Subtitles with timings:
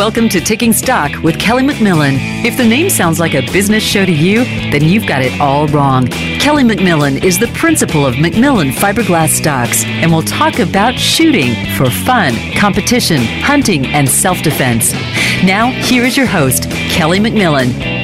[0.00, 2.14] Welcome to Ticking Stock with Kelly McMillan.
[2.42, 5.66] If the name sounds like a business show to you, then you've got it all
[5.68, 6.06] wrong.
[6.06, 11.90] Kelly McMillan is the principal of McMillan Fiberglass Stocks and will talk about shooting for
[11.90, 14.94] fun, competition, hunting, and self defense.
[15.44, 17.99] Now, here is your host, Kelly McMillan.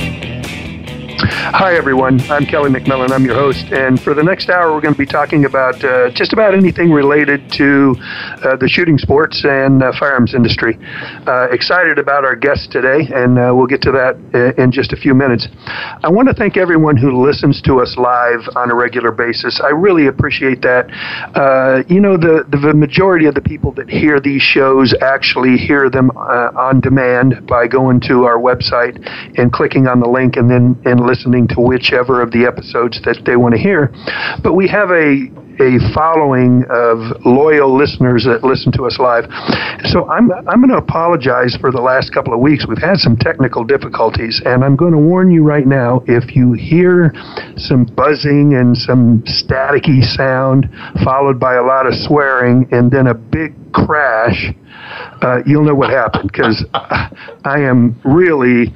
[1.19, 2.21] Hi, everyone.
[2.31, 3.11] I'm Kelly McMillan.
[3.11, 3.73] I'm your host.
[3.73, 6.91] And for the next hour, we're going to be talking about uh, just about anything
[6.91, 7.95] related to
[8.45, 10.79] uh, the shooting sports and uh, firearms industry.
[11.27, 14.93] Uh, excited about our guest today, and uh, we'll get to that uh, in just
[14.93, 15.49] a few minutes.
[16.05, 19.59] I want to thank everyone who listens to us live on a regular basis.
[19.65, 20.91] I really appreciate that.
[21.89, 26.11] you know, the, the majority of the people that hear these shows actually hear them
[26.11, 29.01] on demand by going to our website
[29.39, 33.23] and clicking on the link and then and listening to whichever of the episodes that
[33.25, 33.93] they want to hear.
[34.43, 39.25] But we have a a following of loyal listeners that listen to us live.
[39.89, 42.67] So I'm I'm going to apologize for the last couple of weeks.
[42.67, 46.03] We've had some technical difficulties, and I'm going to warn you right now.
[46.07, 47.13] If you hear
[47.57, 50.69] some buzzing and some staticky sound,
[51.05, 54.53] followed by a lot of swearing, and then a big crash,
[55.23, 58.75] uh, you'll know what happened because I am really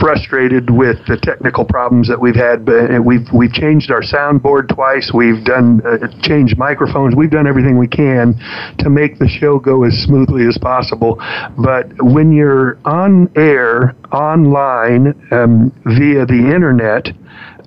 [0.00, 2.64] frustrated with the technical problems that we've had.
[2.64, 5.10] But we've we've changed our soundboard twice.
[5.12, 7.14] We've done uh, changed microphones.
[7.14, 8.34] We've done everything we can
[8.78, 11.16] to make the show go as smoothly as possible.
[11.56, 17.08] But when you're on air online um, via the internet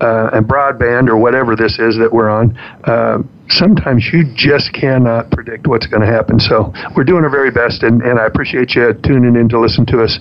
[0.01, 2.57] uh, and broadband or whatever this is that we're on.
[2.83, 6.39] Uh, sometimes you just cannot predict what's going to happen.
[6.39, 9.85] So we're doing our very best, and, and I appreciate you tuning in to listen
[9.87, 10.19] to us,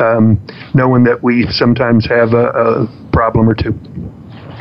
[0.00, 3.78] um, knowing that we sometimes have a, a problem or two.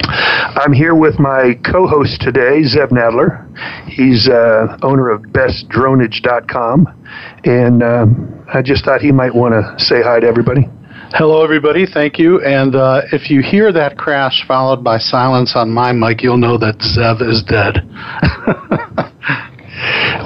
[0.01, 3.45] I'm here with my co-host today, Zev Nadler.
[3.87, 6.87] He's uh, owner of BestDronage.com,
[7.43, 10.67] and um, I just thought he might want to say hi to everybody.
[11.13, 11.87] Hello, everybody.
[11.91, 12.39] Thank you.
[12.45, 16.55] And uh, if you hear that crash followed by silence on my mic, you'll know
[16.59, 17.81] that Zev is dead.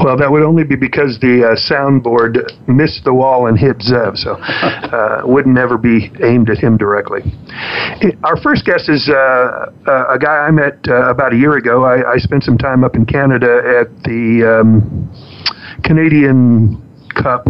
[0.04, 2.36] well, that would only be because the uh, soundboard
[2.68, 7.22] missed the wall and hit Zev, so uh, wouldn't ever be aimed at him directly.
[8.26, 11.86] Our first guest is uh, uh, a guy I met uh, about a year ago.
[11.86, 15.10] I, I, spent some time up in Canada at the um,
[15.82, 16.82] Canadian
[17.16, 17.48] Cup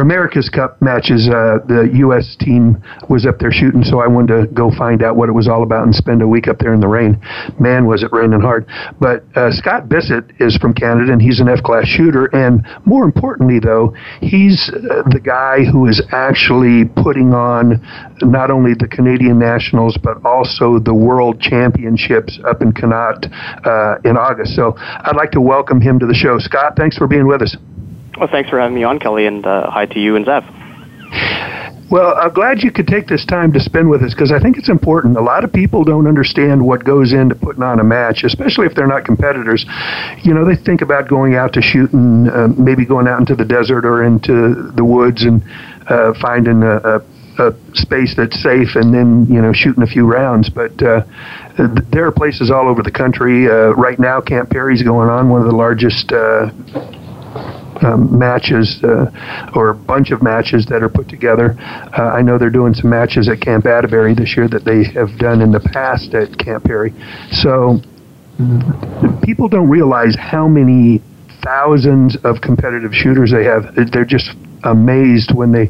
[0.00, 2.36] America's Cup matches, uh, the U.S.
[2.38, 5.48] team was up there shooting, so I wanted to go find out what it was
[5.48, 7.20] all about and spend a week up there in the rain.
[7.58, 8.66] Man, was it raining hard.
[9.00, 12.26] But uh, Scott Bissett is from Canada, and he's an F class shooter.
[12.34, 17.80] And more importantly, though, he's uh, the guy who is actually putting on
[18.22, 23.26] not only the Canadian Nationals, but also the World Championships up in Connaught
[23.64, 24.54] uh, in August.
[24.54, 26.38] So I'd like to welcome him to the show.
[26.38, 27.56] Scott, thanks for being with us.
[28.18, 30.44] Well, thanks for having me on, Kelly, and uh, hi to you and Zev.
[31.90, 34.56] Well, I'm glad you could take this time to spend with us because I think
[34.56, 35.16] it's important.
[35.16, 38.76] A lot of people don't understand what goes into putting on a match, especially if
[38.76, 39.66] they're not competitors.
[40.22, 43.34] You know, they think about going out to shoot and uh, maybe going out into
[43.34, 45.42] the desert or into the woods and
[45.88, 47.00] uh, finding a, a
[47.38, 50.50] a space that's safe and then you know shooting a few rounds.
[50.50, 51.02] But uh,
[51.90, 53.48] there are places all over the country.
[53.48, 56.50] Uh, right now, Camp Perry's going on, one of the largest uh,
[57.82, 59.10] um, matches uh,
[59.54, 61.54] or a bunch of matches that are put together.
[61.58, 65.18] Uh, I know they're doing some matches at Camp Atterbury this year that they have
[65.18, 66.92] done in the past at Camp Perry.
[67.30, 67.80] So
[69.22, 71.02] people don't realize how many
[71.42, 73.74] thousands of competitive shooters they have.
[73.92, 74.30] They're just
[74.64, 75.66] amazed when they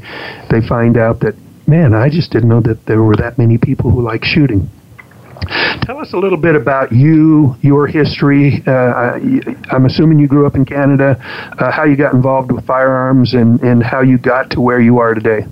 [0.51, 1.35] they find out that
[1.67, 4.69] man, I just didn't know that there were that many people who like shooting.
[5.83, 8.63] Tell us a little bit about you, your history.
[8.67, 9.19] Uh,
[9.71, 11.17] I'm assuming you grew up in Canada,
[11.59, 14.99] uh, how you got involved with firearms, and, and how you got to where you
[14.99, 15.47] are today.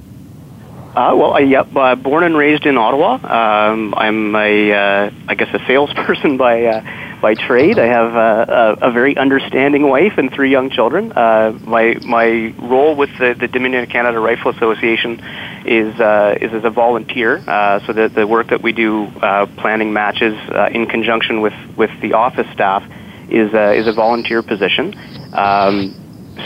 [0.99, 3.15] Uh, well, I, yep, uh, born and raised in Ottawa.
[3.23, 7.79] Um, I'm a, uh, I guess, a salesperson by uh, by trade.
[7.79, 11.13] I have uh, a, a very understanding wife and three young children.
[11.13, 15.21] Uh, my my role with the, the Dominion Canada Rifle Association
[15.67, 17.43] is uh, is as a volunteer.
[17.47, 21.55] Uh, so the the work that we do uh, planning matches uh, in conjunction with
[21.77, 22.83] with the office staff
[23.29, 24.95] is a, is a volunteer position.
[25.33, 25.95] Um,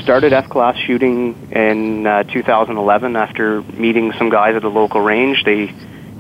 [0.03, 5.45] started F class shooting in uh, 2011 after meeting some guys at a local range.
[5.45, 5.67] They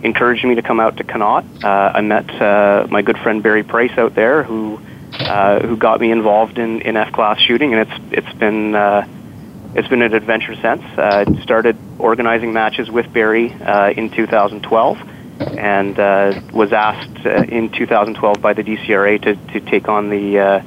[0.02, 1.44] encouraged me to come out to Connaught.
[1.64, 4.80] Uh, I met uh, my good friend Barry Price out there, who
[5.20, 9.06] uh, who got me involved in, in F class shooting, and it's it's been uh,
[9.74, 10.82] it's been an adventure since.
[10.98, 14.98] Uh, started organizing matches with Barry uh, in 2012,
[15.40, 20.38] and uh, was asked uh, in 2012 by the DCRA to, to take on the
[20.38, 20.62] uh,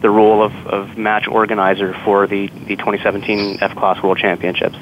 [0.00, 4.76] the role of, of match organizer for the, the 2017 F Class World Championships.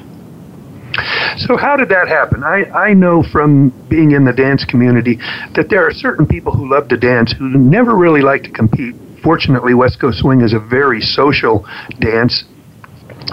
[1.37, 2.43] So how did that happen?
[2.43, 5.17] I, I know from being in the dance community
[5.55, 8.95] that there are certain people who love to dance who never really like to compete.
[9.23, 11.65] Fortunately, West Coast Swing is a very social
[11.99, 12.45] dance.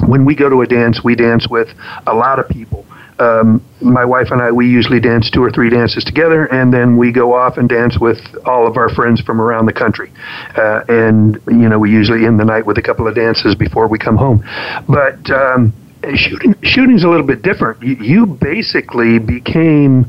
[0.06, 1.68] When we go to a dance, we dance with
[2.06, 2.86] a lot of people.
[3.18, 6.96] Um, my wife and I, we usually dance two or three dances together, and then
[6.96, 10.10] we go off and dance with all of our friends from around the country.
[10.56, 13.86] Uh, and you know, we usually end the night with a couple of dances before
[13.86, 14.42] we come home.
[14.88, 15.72] But um,
[16.14, 17.82] shooting shooting's a little bit different.
[17.82, 20.06] You, you basically became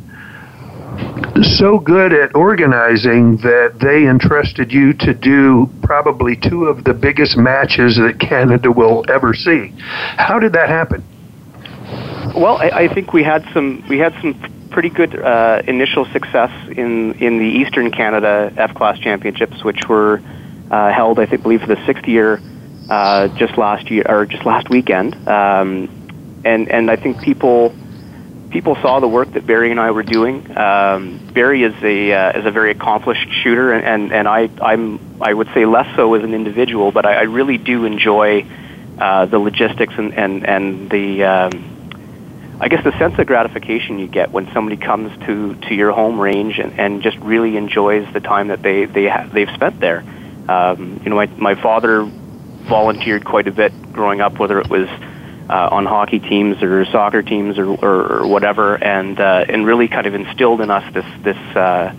[1.42, 7.38] so good at organizing that they entrusted you to do probably two of the biggest
[7.38, 9.74] matches that Canada will ever see.
[10.18, 11.04] How did that happen?
[12.36, 14.34] Well, I, I think we had some we had some
[14.72, 20.22] pretty good uh, initial success in in the Eastern Canada F Class Championships, which were
[20.72, 22.40] uh, held, I think, believe for the sixth year
[22.94, 27.74] uh, just last year or just last weekend, um, and and I think people
[28.52, 30.56] people saw the work that Barry and I were doing.
[30.56, 35.22] Um, Barry is a uh, is a very accomplished shooter, and, and, and I I'm
[35.22, 38.46] I would say less so as an individual, but I, I really do enjoy
[39.00, 44.08] uh, the logistics and and and the um, I guess the sense of gratification you
[44.08, 48.20] get when somebody comes to to your home range and, and just really enjoys the
[48.20, 50.04] time that they they ha- they've spent there.
[50.48, 52.08] Um, you know, my my father
[52.64, 54.88] volunteered quite a bit growing up, whether it was
[55.50, 59.88] uh, on hockey teams or soccer teams or, or, or whatever, and uh, and really
[59.88, 61.94] kind of instilled in us this this uh,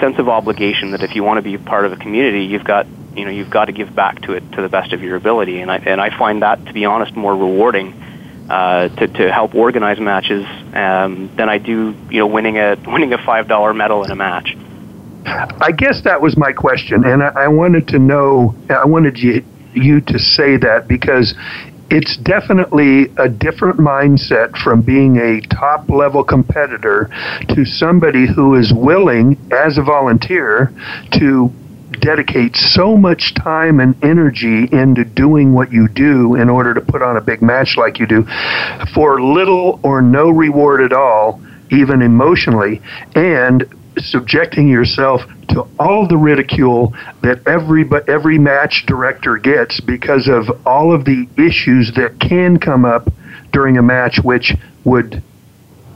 [0.00, 2.86] sense of obligation that if you want to be part of a community, you've got
[3.16, 5.60] you know you've got to give back to it to the best of your ability,
[5.60, 8.00] and I and I find that to be honest more rewarding.
[8.44, 13.14] Uh, to, to help organize matches um, than I do, you know, winning a winning
[13.14, 14.54] a five dollar medal in a match.
[15.24, 18.54] I guess that was my question, and I, I wanted to know.
[18.68, 19.42] I wanted you
[19.74, 21.34] you to say that because
[21.90, 27.10] it's definitely a different mindset from being a top level competitor
[27.50, 30.72] to somebody who is willing, as a volunteer,
[31.12, 31.50] to
[32.00, 37.02] dedicate so much time and energy into doing what you do in order to put
[37.02, 38.26] on a big match like you do
[38.94, 41.40] for little or no reward at all,
[41.70, 42.80] even emotionally,
[43.14, 43.64] and
[43.98, 46.92] subjecting yourself to all the ridicule
[47.22, 52.84] that every every match director gets because of all of the issues that can come
[52.84, 53.08] up
[53.52, 54.52] during a match which
[54.84, 55.22] would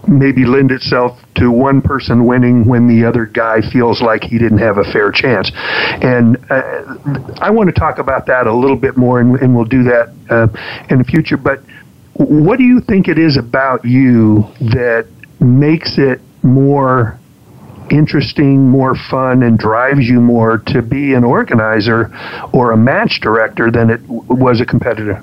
[0.06, 4.59] maybe lend itself to one person winning when the other guy feels like he didn't
[4.59, 5.51] have a fair chance.
[5.55, 6.94] And uh,
[7.41, 10.15] I want to talk about that a little bit more, and, and we'll do that
[10.31, 10.47] uh,
[10.89, 11.37] in the future.
[11.37, 11.61] But
[12.15, 15.06] what do you think it is about you that
[15.41, 17.19] makes it more
[17.93, 22.11] interesting, more fun, and drives you more to be an organizer
[22.52, 25.22] or a match director than it w- was a competitor?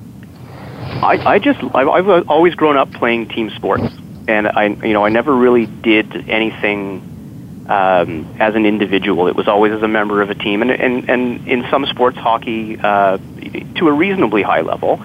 [1.02, 3.84] I, I just I've, I've always grown up playing team sports,
[4.28, 9.28] and I you know I never really did anything um, as an individual.
[9.28, 12.18] It was always as a member of a team, and and, and in some sports,
[12.18, 13.18] hockey uh,
[13.76, 15.02] to a reasonably high level.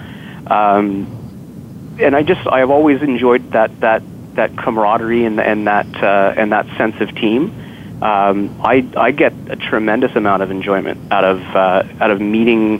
[0.47, 4.01] Um, and I just I've always enjoyed that that
[4.41, 7.53] that camaraderie and, and that uh, and that sense of team.
[8.01, 12.79] Um, I I get a tremendous amount of enjoyment out of uh, out of meeting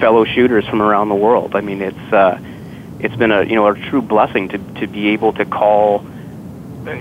[0.00, 1.54] fellow shooters from around the world.
[1.54, 2.40] I mean, it's uh,
[2.98, 6.04] it's been a you know a true blessing to to be able to call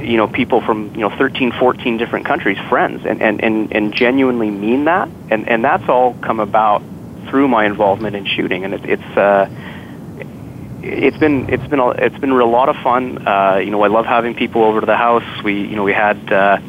[0.02, 3.94] you know people from you know 13 14 different countries friends and and and, and
[3.94, 6.84] genuinely mean that and and that's all come about
[7.30, 9.48] through my involvement in shooting and it, it's uh
[10.88, 13.28] it's been it's been a, it's been a lot of fun.
[13.28, 15.44] Uh, you know, I love having people over to the house.
[15.44, 16.60] We you know we had uh,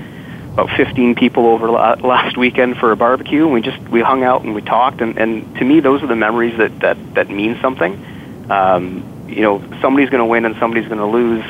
[0.52, 4.42] about 15 people over last weekend for a barbecue, and we just we hung out
[4.42, 5.00] and we talked.
[5.00, 8.46] And, and to me, those are the memories that that that mean something.
[8.50, 11.44] Um, you know, somebody's going to win and somebody's going to lose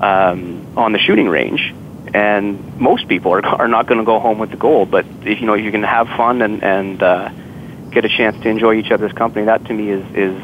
[0.00, 1.74] um, on the shooting range,
[2.14, 4.90] and most people are are not going to go home with the gold.
[4.90, 7.28] But if you know you can have fun and and uh,
[7.90, 10.42] get a chance to enjoy each other's company, that to me is is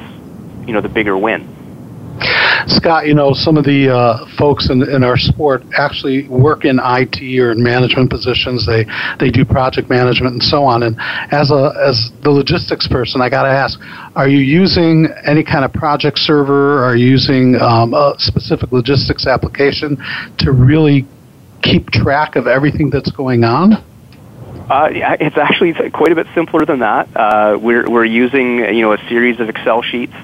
[0.67, 1.62] you know the bigger win.
[2.67, 6.79] Scott, you know, some of the uh, folks in, in our sport actually work in
[6.83, 8.67] IT or in management positions.
[8.67, 8.87] They
[9.19, 10.83] they do project management and so on.
[10.83, 10.97] And
[11.33, 13.81] as a as the logistics person, I got to ask:
[14.15, 16.85] Are you using any kind of project server?
[16.85, 19.97] Are you using um, a specific logistics application
[20.39, 21.07] to really
[21.63, 23.75] keep track of everything that's going on?
[24.71, 24.89] Uh,
[25.21, 27.09] it's actually quite a bit simpler than that.
[27.15, 30.15] Uh, we're we're using you know a series of Excel sheets,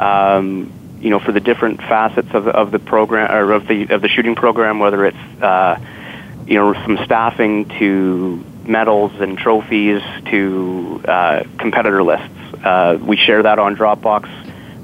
[0.00, 0.72] um,
[1.04, 4.08] you know, for the different facets of, of the program or of the of the
[4.08, 5.78] shooting program, whether it's uh,
[6.46, 12.34] you know from staffing to medals and trophies to uh, competitor lists.
[12.64, 14.30] Uh, we share that on Dropbox.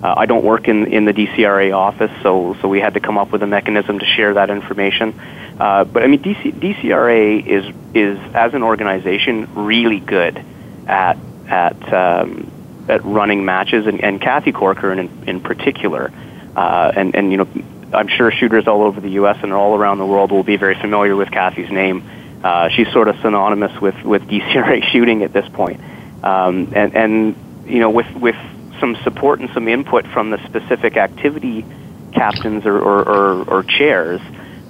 [0.04, 3.16] Uh, I don't work in in the DCRA office, so so we had to come
[3.16, 5.18] up with a mechanism to share that information.
[5.58, 10.44] Uh, but I mean, DC, DCRA is is as an organization really good
[10.86, 11.16] at
[11.48, 12.50] at um,
[12.90, 16.12] at running matches, and, and Kathy Corcoran in, in particular,
[16.56, 17.49] uh, and and you know,
[17.92, 19.38] I'm sure shooters all over the U.S.
[19.42, 22.09] and all around the world will be very familiar with Kathy's name.
[22.42, 25.80] Uh, she's sort of synonymous with with DCRA shooting at this point,
[26.23, 28.37] um, and and you know, with with
[28.80, 31.64] some support and some input from the specific activity
[32.12, 34.20] captains or or, or, or chairs.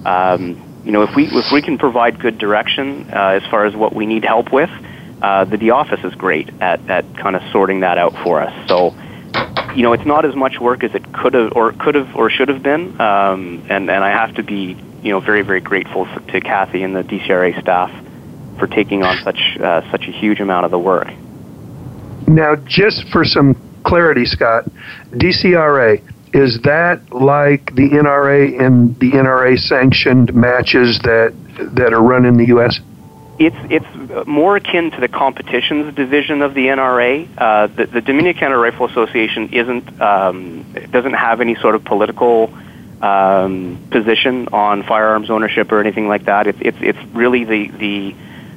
[0.05, 3.75] Um, you know, if we if we can provide good direction uh, as far as
[3.75, 4.69] what we need help with,
[5.21, 8.67] uh, the D office is great at at kind of sorting that out for us.
[8.67, 8.95] So,
[9.75, 12.29] you know, it's not as much work as it could have or could have or
[12.29, 16.05] should have been, um, and and I have to be you know very very grateful
[16.05, 17.91] to Kathy and the DCRA staff
[18.59, 21.07] for taking on such uh, such a huge amount of the work.
[22.27, 24.65] Now, just for some clarity, Scott,
[25.11, 26.01] DCRA
[26.33, 31.33] is that like the NRA and the NRA sanctioned matches that
[31.75, 32.79] that are run in the U.S.?
[33.39, 37.27] It's it's more akin to the competitions division of the NRA.
[37.37, 42.53] Uh, the, the Dominion Canada Rifle Association isn't um, doesn't have any sort of political
[43.01, 46.47] um, position on firearms ownership or anything like that.
[46.47, 48.15] It's it's it's really the the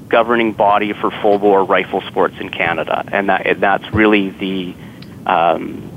[0.09, 4.75] governing body for full bore rifle sports in Canada, and that that's really the
[5.27, 5.91] um,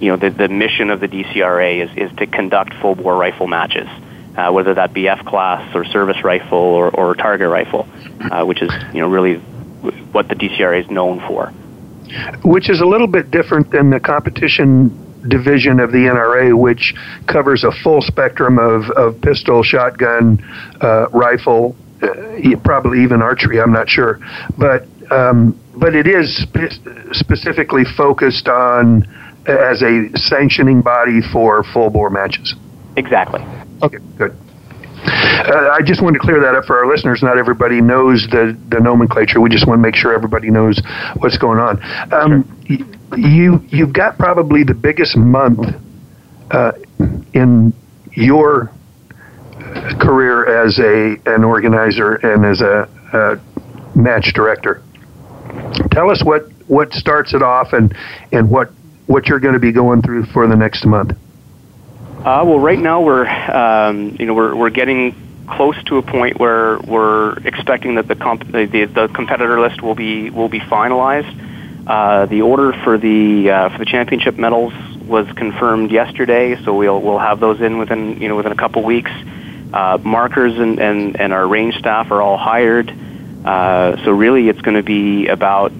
[0.00, 3.46] you know, the, the mission of the DCRA is, is to conduct full bore rifle
[3.46, 3.88] matches,
[4.36, 7.88] uh, whether that be F class or service rifle or, or target rifle,
[8.30, 9.36] uh, which is, you know, really
[10.12, 11.52] what the DCRA is known for.
[12.44, 16.94] Which is a little bit different than the competition division of the NRA, which
[17.26, 20.38] covers a full spectrum of, of pistol, shotgun,
[20.80, 23.60] uh, rifle, uh, probably even archery.
[23.60, 24.20] I'm not sure,
[24.56, 26.72] but um, but it is spe-
[27.12, 29.06] specifically focused on
[29.46, 32.54] as a sanctioning body for full bore matches.
[32.96, 33.40] Exactly.
[33.82, 34.36] Okay, good.
[35.06, 37.22] Uh, I just wanted to clear that up for our listeners.
[37.22, 39.40] Not everybody knows the, the nomenclature.
[39.40, 40.80] We just want to make sure everybody knows
[41.18, 41.80] what's going on.
[42.12, 42.86] Um, sure.
[43.16, 45.60] You you've got probably the biggest month
[46.50, 46.72] uh,
[47.34, 47.72] in
[48.12, 48.72] your
[50.00, 54.82] career as a an organizer and as a, a match director.
[55.92, 57.94] Tell us what, what starts it off and,
[58.32, 58.70] and what
[59.06, 61.12] what you're going to be going through for the next month?
[62.26, 65.14] Uh, well, right now we're um, you know we're we're getting
[65.48, 69.94] close to a point where we're expecting that the comp- the, the competitor list will
[69.94, 71.32] be will be finalized.
[71.86, 74.72] Uh, the order for the uh, for the championship medals
[75.06, 78.82] was confirmed yesterday, so we'll we'll have those in within you know within a couple
[78.82, 79.12] weeks.
[79.72, 82.90] Uh, markers and, and, and our range staff are all hired.
[83.44, 85.70] Uh, so really, it's going to be about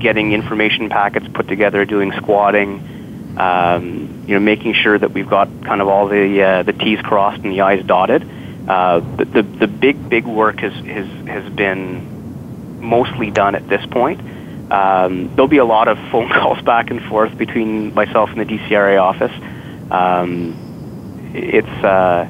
[0.00, 2.97] getting information packets put together, doing squatting,
[3.36, 7.00] um, you know, making sure that we've got kind of all the uh, the T's
[7.00, 8.28] crossed and the I's dotted.
[8.68, 13.84] Uh, the, the the big big work has has has been mostly done at this
[13.86, 14.20] point.
[14.70, 18.44] Um, there'll be a lot of phone calls back and forth between myself and the
[18.44, 19.32] DCRA office.
[19.90, 22.28] Um, it's uh,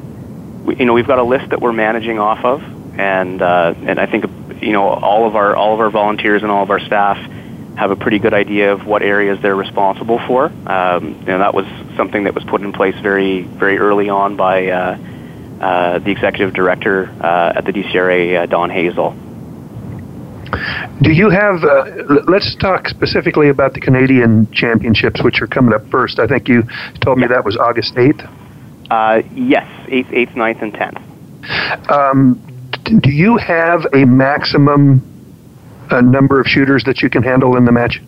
[0.64, 2.62] we, you know we've got a list that we're managing off of,
[2.98, 4.24] and uh, and I think
[4.62, 7.18] you know all of our all of our volunteers and all of our staff
[7.78, 10.46] have a pretty good idea of what areas they're responsible for.
[10.46, 11.64] Um, and that was
[11.96, 14.98] something that was put in place very, very early on by uh,
[15.60, 19.12] uh, the executive director uh, at the DCRA, uh, Don Hazel.
[21.02, 21.62] Do you have?
[21.62, 26.18] Uh, let's talk specifically about the Canadian Championships, which are coming up first.
[26.18, 26.64] I think you
[27.00, 28.22] told me that was August eighth.
[28.90, 31.90] Uh, yes, eighth, eighth, 9th, and tenth.
[31.90, 32.40] Um,
[33.02, 35.02] do you have a maximum
[35.90, 38.00] a number of shooters that you can handle in the match?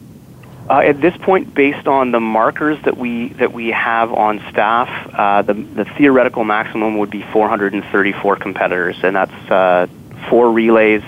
[0.69, 4.89] Uh, at this point, based on the markers that we that we have on staff,
[5.13, 9.89] uh, the the theoretical maximum would be 434 competitors, and that's uh,
[10.29, 11.03] four relays,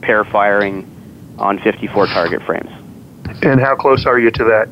[0.00, 0.88] pair firing,
[1.38, 2.70] on 54 target frames.
[3.42, 4.68] And how close are you to that?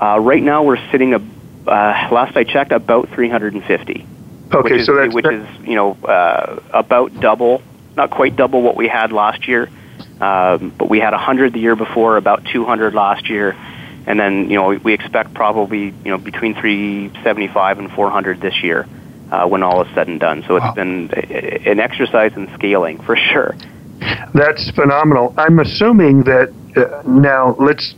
[0.00, 4.06] Uh, right now, we're sitting a, uh, last I checked, about 350.
[4.50, 7.60] Okay, which is, so that's which is you know uh, about double,
[7.96, 9.68] not quite double what we had last year,
[10.20, 13.56] um, but we had 100 the year before, about 200 last year,
[14.06, 18.86] and then you know we expect probably you know between 375 and 400 this year
[19.30, 20.44] uh, when all is said and done.
[20.46, 20.74] So it's Wow.
[20.74, 23.54] been a- an exercise in scaling for sure.
[24.34, 25.34] That's phenomenal.
[25.36, 27.94] I'm assuming that uh, now let's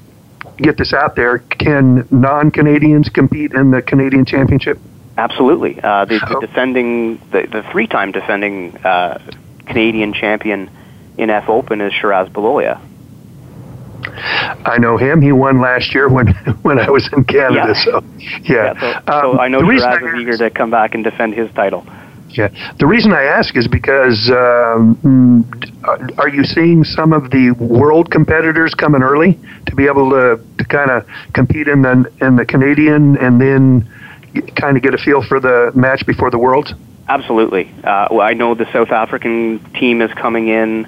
[0.56, 1.38] get this out there.
[1.38, 4.78] Can non-Canadians compete in the Canadian Championship?
[5.18, 5.78] Absolutely.
[5.82, 9.18] Uh, the, the defending, the, the three-time defending uh,
[9.66, 10.70] Canadian champion
[11.20, 12.80] in F Open is Shiraz Balolia.
[14.64, 15.20] I know him.
[15.20, 16.28] He won last year when
[16.62, 17.74] when I was in Canada.
[17.74, 17.84] Yeah.
[17.84, 18.04] So,
[18.42, 18.74] yeah.
[18.74, 21.50] Yeah, so, so Um, I know Shiraz is eager to come back and defend his
[21.52, 21.86] title.
[22.30, 22.48] Yeah.
[22.78, 25.44] The reason I ask is because um,
[26.16, 29.36] are you seeing some of the world competitors coming early
[29.66, 33.88] to be able to, to kind of compete in the in the Canadian and then
[34.54, 36.72] kind of get a feel for the match before the Worlds?
[37.08, 37.72] Absolutely.
[37.82, 40.86] Uh, well, I know the South African team is coming in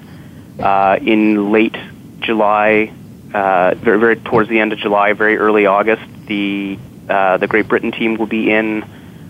[0.59, 1.75] uh, in late
[2.19, 2.93] July,
[3.33, 6.03] uh, very, very towards the end of July, very early August.
[6.27, 6.77] The
[7.09, 8.83] uh, the Great Britain team will be in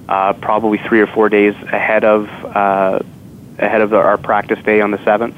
[0.08, 3.00] uh, probably three or four days ahead of uh,
[3.58, 5.38] ahead of our practice day on the seventh.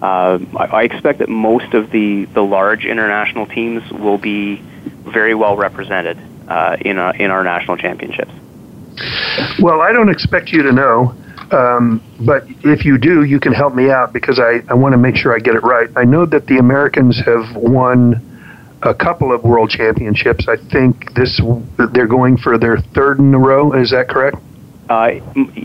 [0.00, 4.56] Uh, I, I expect that most of the, the large international teams will be
[5.04, 6.18] very well represented
[6.48, 8.32] uh, in our, in our national championships.
[9.60, 11.14] Well, I don't expect you to know,
[11.52, 14.98] um, but if you do, you can help me out because I, I want to
[14.98, 15.88] make sure I get it right.
[15.96, 18.24] I know that the Americans have won
[18.82, 20.46] a couple of world championships.
[20.48, 21.40] I think this
[21.92, 23.72] they're going for their third in a row.
[23.72, 24.36] Is that correct?
[24.88, 25.20] Uh,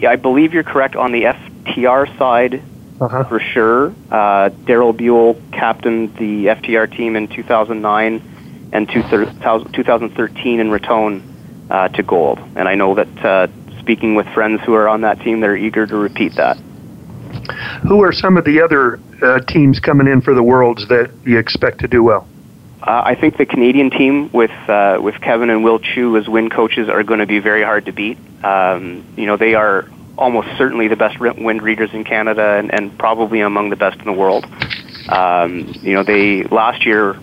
[0.07, 2.61] I believe you're correct on the FTR side
[2.99, 3.23] Uh-huh.
[3.25, 3.87] for sure.
[4.11, 11.23] Uh, Daryl Buell captained the FTR team in 2009 and 2013 in Raton
[11.69, 12.39] uh, to gold.
[12.55, 13.47] And I know that uh,
[13.83, 16.57] speaking with friends who are on that team, that are eager to repeat that.
[17.87, 21.37] Who are some of the other uh, teams coming in for the worlds that you
[21.37, 22.27] expect to do well?
[22.81, 26.49] Uh, I think the Canadian team with uh, with Kevin and Will Chu as win
[26.49, 28.17] coaches are going to be very hard to beat.
[28.43, 32.97] Um, you know, they are almost certainly the best wind readers in Canada and, and
[32.99, 34.45] probably among the best in the world.
[35.09, 37.17] Um, you know, they last year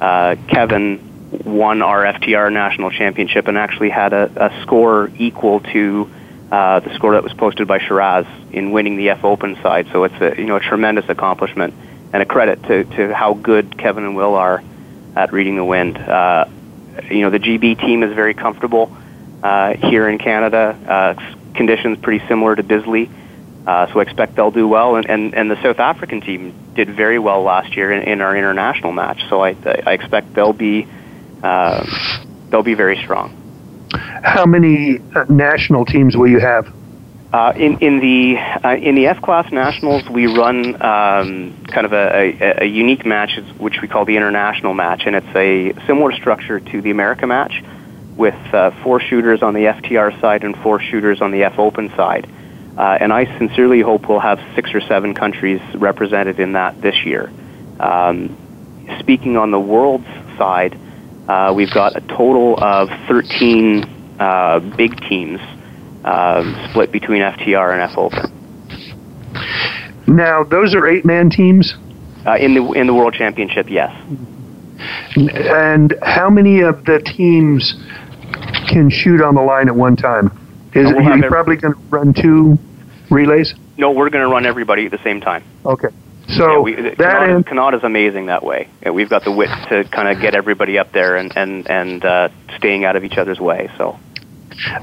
[0.00, 1.13] uh, Kevin
[1.44, 6.10] won our FTR national championship and actually had a, a score equal to
[6.50, 9.88] uh, the score that was posted by Shiraz in winning the F Open side.
[9.92, 11.74] So it's a you know a tremendous accomplishment
[12.12, 14.62] and a credit to, to how good Kevin and Will are
[15.16, 15.96] at reading the wind.
[15.96, 16.46] Uh,
[17.10, 18.96] you know the GB team is very comfortable
[19.42, 20.78] uh, here in Canada.
[20.86, 23.10] Uh, conditions pretty similar to Bisley.
[23.66, 26.90] Uh, so I expect they'll do well, and, and, and the South African team did
[26.90, 29.22] very well last year in, in our international match.
[29.30, 30.86] So I, I expect they'll be
[31.44, 31.86] uh,
[32.50, 33.40] they'll be very strong.
[33.92, 36.66] How many uh, national teams will you have?
[37.32, 41.92] Uh, in in the uh, in the F class nationals, we run um, kind of
[41.92, 46.12] a, a, a unique match, which we call the international match, and it's a similar
[46.12, 47.62] structure to the America match,
[48.16, 51.90] with uh, four shooters on the FTR side and four shooters on the F Open
[51.96, 52.28] side.
[52.78, 57.04] Uh, and I sincerely hope we'll have six or seven countries represented in that this
[57.04, 57.30] year.
[57.78, 58.36] Um,
[59.00, 60.06] speaking on the world's
[60.38, 60.78] side,
[61.28, 63.84] uh, we've got a total of 13
[64.18, 65.40] uh, big teams
[66.04, 68.30] um, split between FTR and F Open.
[70.06, 71.74] Now, those are eight-man teams,
[72.26, 73.90] Uh, in the in the World Championship, yes.
[75.16, 77.74] and how many of the teams
[78.68, 80.26] can shoot on the line at one time?
[80.74, 82.58] Is We'll have are you every- probably going to run two
[83.10, 83.54] relays?
[83.76, 85.42] No, we're going to run everybody at the same time.
[85.66, 85.88] Okay.
[86.28, 88.68] So yeah, we, that Canada, is, Canada's amazing that way.
[88.82, 92.04] Yeah, we've got the wit to kind of get everybody up there and and and
[92.04, 93.70] uh, staying out of each other's way.
[93.76, 93.98] So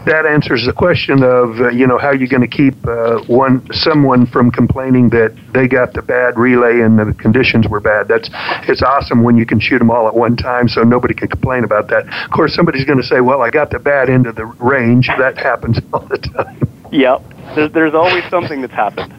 [0.06, 3.66] that answers the question of uh, you know how you're going to keep uh, one
[3.72, 8.08] someone from complaining that they got the bad relay and the conditions were bad.
[8.08, 8.30] That's
[8.68, 11.64] it's awesome when you can shoot them all at one time, so nobody can complain
[11.64, 12.06] about that.
[12.26, 15.08] Of course, somebody's going to say, "Well, I got the bad end of the range."
[15.18, 16.62] That happens all the time.
[16.92, 17.24] yep,
[17.56, 19.14] there's there's always something that's happened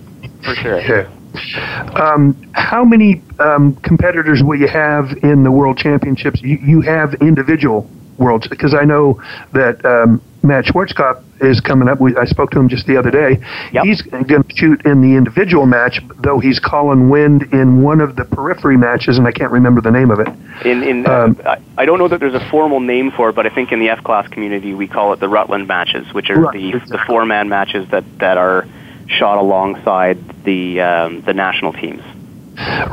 [0.45, 0.81] for sure.
[0.81, 1.11] Yeah.
[1.95, 6.41] Um, how many um, competitors will you have in the World Championships?
[6.43, 9.21] You, you have individual worlds because I know
[9.53, 12.01] that um, Matt Schwarzkopf is coming up.
[12.01, 13.39] We, I spoke to him just the other day.
[13.73, 13.85] Yep.
[13.85, 18.17] He's going to shoot in the individual match, though he's calling wind in one of
[18.17, 20.29] the periphery matches, and I can't remember the name of it.
[20.65, 23.35] In in Um, uh, I I don't know that there's a formal name for it,
[23.35, 26.31] but I think in the F class community we call it the Rutland matches, which
[26.31, 26.97] are Right, the exactly.
[26.97, 28.67] the four man matches that that are
[29.09, 32.03] shot alongside the um, the national teams.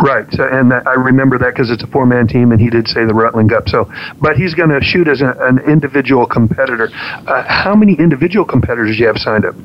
[0.01, 3.03] Right, so, and I remember that because it's a four-man team, and he did say
[3.05, 3.67] the Rutland Cup.
[3.67, 3.91] So,
[4.21, 6.89] but he's going to shoot as a, an individual competitor.
[6.93, 9.55] Uh, how many individual competitors do you have signed up?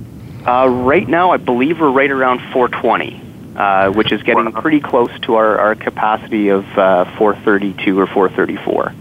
[0.46, 4.60] Uh, right now, I believe we're right around 420, uh, which is getting wow.
[4.60, 8.92] pretty close to our, our capacity of uh, 432 or 434.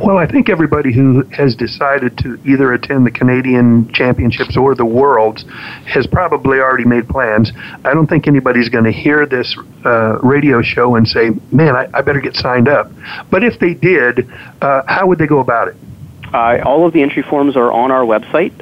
[0.00, 4.84] Well, I think everybody who has decided to either attend the Canadian Championships or the
[4.84, 5.44] Worlds
[5.86, 7.52] has probably already made plans.
[7.84, 11.88] I don't think anybody's going to hear this uh, radio show and say, man, I,
[11.94, 12.90] I, better get signed up.
[13.30, 14.28] But if they did,
[14.60, 15.76] uh, how would they go about it?
[16.32, 18.56] Uh, all of the entry forms are on our website,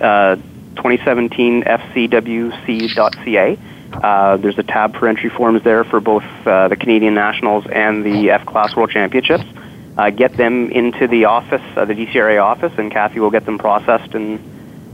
[0.76, 3.58] 2017fcwc.ca.
[3.92, 8.04] Uh, there's a tab for entry forms there for both uh, the Canadian Nationals and
[8.04, 9.44] the F Class World Championships
[9.96, 13.58] uh, get them into the office, uh, the DCRA office, and Kathy will get them
[13.58, 14.40] processed and,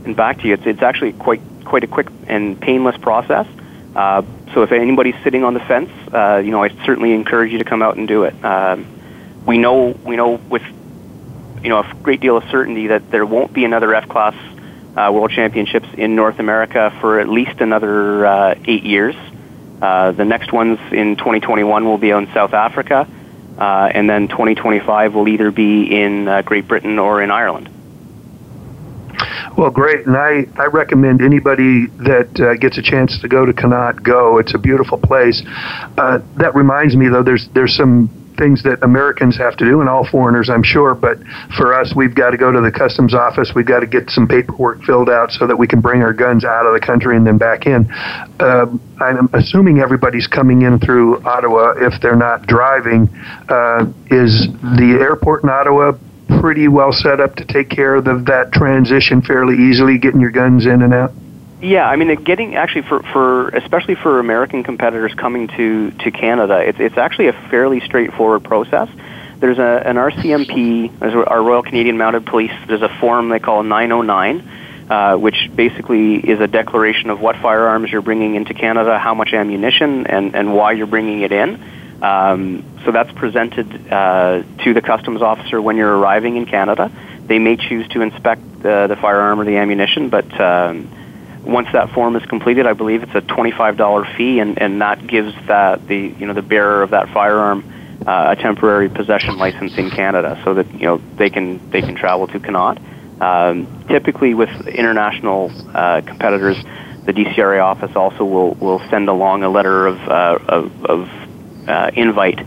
[0.05, 0.53] and back to you.
[0.53, 3.47] It's, it's actually quite quite a quick and painless process.
[3.95, 7.59] Uh, so if anybody's sitting on the fence, uh, you know, I certainly encourage you
[7.59, 8.43] to come out and do it.
[8.43, 8.85] Um,
[9.45, 10.63] we know we know with
[11.63, 14.35] you know a great deal of certainty that there won't be another F class
[14.95, 19.15] uh, World Championships in North America for at least another uh, eight years.
[19.81, 23.07] Uh, the next ones in 2021 will be in South Africa
[23.57, 27.69] uh, and then 2025 will either be in uh, Great Britain or in Ireland.
[29.57, 33.53] Well, great, and I, I recommend anybody that uh, gets a chance to go to
[33.53, 34.37] Connaught go.
[34.37, 35.43] It's a beautiful place.
[35.97, 38.09] Uh, that reminds me, though, there's there's some
[38.41, 40.95] things that Americans have to do, and all foreigners, I'm sure.
[40.95, 41.19] But
[41.55, 43.51] for us, we've got to go to the customs office.
[43.55, 46.43] We've got to get some paperwork filled out so that we can bring our guns
[46.43, 47.85] out of the country and then back in.
[48.39, 48.65] Uh,
[48.99, 53.07] I'm assuming everybody's coming in through Ottawa if they're not driving.
[53.47, 55.93] Uh, is the airport in Ottawa
[56.39, 60.31] pretty well set up to take care of the, that transition fairly easily, getting your
[60.31, 61.11] guns in and out?
[61.61, 66.57] Yeah, I mean, getting actually for, for especially for American competitors coming to, to Canada,
[66.57, 68.89] it's, it's actually a fairly straightforward process.
[69.37, 72.51] There's a, an RCMP, there's our Royal Canadian Mounted Police.
[72.67, 77.91] There's a form they call 909, uh, which basically is a declaration of what firearms
[77.91, 81.63] you're bringing into Canada, how much ammunition, and, and why you're bringing it in.
[82.01, 86.91] Um, so that's presented uh, to the customs officer when you're arriving in Canada.
[87.27, 90.89] They may choose to inspect the, the firearm or the ammunition, but um,
[91.43, 95.05] once that form is completed, I believe it's a twenty-five dollar fee, and, and that
[95.07, 97.63] gives that the you know the bearer of that firearm
[98.05, 101.95] uh, a temporary possession license in Canada, so that you know they can they can
[101.95, 102.79] travel to Connaught.
[103.21, 106.57] Um, typically, with international uh, competitors,
[107.05, 111.09] the DCRA office also will will send along a letter of uh, of, of
[111.67, 112.45] uh, invite.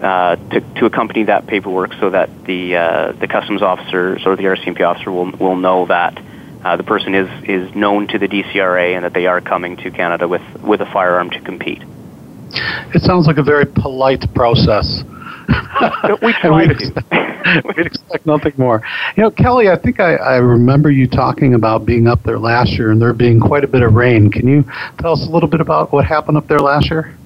[0.00, 4.44] Uh, to, to accompany that paperwork, so that the uh, the customs officers or the
[4.44, 6.18] RCMP officer will will know that
[6.64, 9.90] uh, the person is is known to the DCRA and that they are coming to
[9.90, 11.82] Canada with with a firearm to compete.
[12.94, 15.02] It sounds like a very polite process.
[16.22, 17.30] we try to.
[17.76, 18.82] we'd expect nothing more.
[19.16, 22.72] You know, Kelly, I think I, I remember you talking about being up there last
[22.72, 24.30] year and there being quite a bit of rain.
[24.30, 24.64] Can you
[24.98, 27.16] tell us a little bit about what happened up there last year?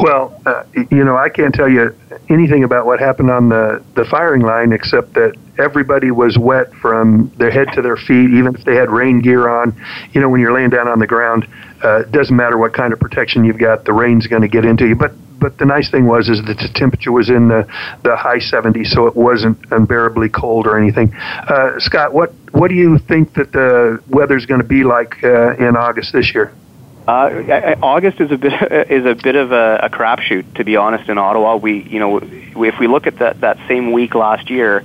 [0.00, 1.94] Well, uh, you know, I can't tell you
[2.30, 7.32] anything about what happened on the, the firing line except that everybody was wet from
[7.36, 9.74] their head to their feet, even if they had rain gear on.
[10.12, 11.46] You know, when you're laying down on the ground,
[11.82, 14.64] uh, it doesn't matter what kind of protection you've got, the rain's going to get
[14.64, 14.96] into you.
[14.96, 17.66] But but the nice thing was is that the temperature was in the,
[18.02, 21.12] the high 70s, so it wasn't unbearably cold or anything.
[21.14, 25.54] Uh, Scott, what what do you think that the weather's going to be like uh,
[25.56, 26.54] in August this year?
[27.06, 28.52] Uh, August is a bit
[28.90, 31.10] is a bit of a, a crapshoot, to be honest.
[31.10, 34.82] In Ottawa, we you know if we look at that that same week last year,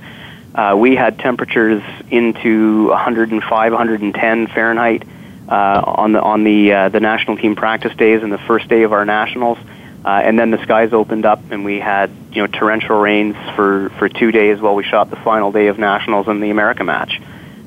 [0.54, 5.04] uh, we had temperatures into 105, 110 Fahrenheit
[5.48, 8.82] uh, on the on the uh, the national team practice days and the first day
[8.82, 9.58] of our nationals.
[10.02, 13.90] Uh, and then the skies opened up, and we had you know torrential rains for
[13.98, 17.20] for two days while we shot the final day of nationals and the America match.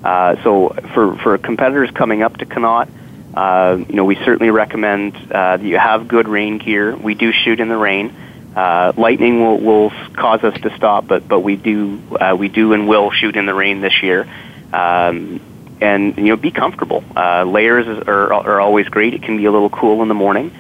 [0.04, 2.90] Uh, so for for competitors coming up to Connaught,
[3.34, 6.96] uh, you know we certainly recommend uh, that you have good rain gear.
[6.96, 8.14] We do shoot in the rain.
[8.56, 12.74] Uh, lightning will, will cause us to stop, but but we do uh, we do
[12.74, 14.28] and will shoot in the rain this year.
[14.72, 15.42] Um,
[15.82, 17.04] and you know, be comfortable.
[17.16, 19.14] Uh, layers are, are always great.
[19.14, 20.52] It can be a little cool in the morning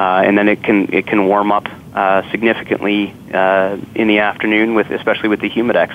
[0.00, 4.74] uh, and then it can it can warm up uh, significantly uh, in the afternoon
[4.74, 5.92] with especially with the humidex.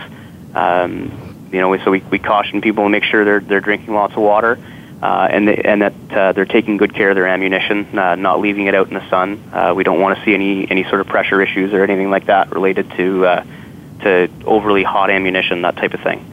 [0.55, 4.13] Um, you know, so we, we caution people to make sure they're they're drinking lots
[4.13, 4.59] of water.
[5.01, 8.39] Uh, and they, and that uh, they're taking good care of their ammunition, uh, not
[8.39, 9.41] leaving it out in the sun.
[9.53, 12.25] Uh, we don't want to see any any sort of pressure issues or anything like
[12.27, 13.43] that related to uh,
[14.01, 16.31] to overly hot ammunition, that type of thing.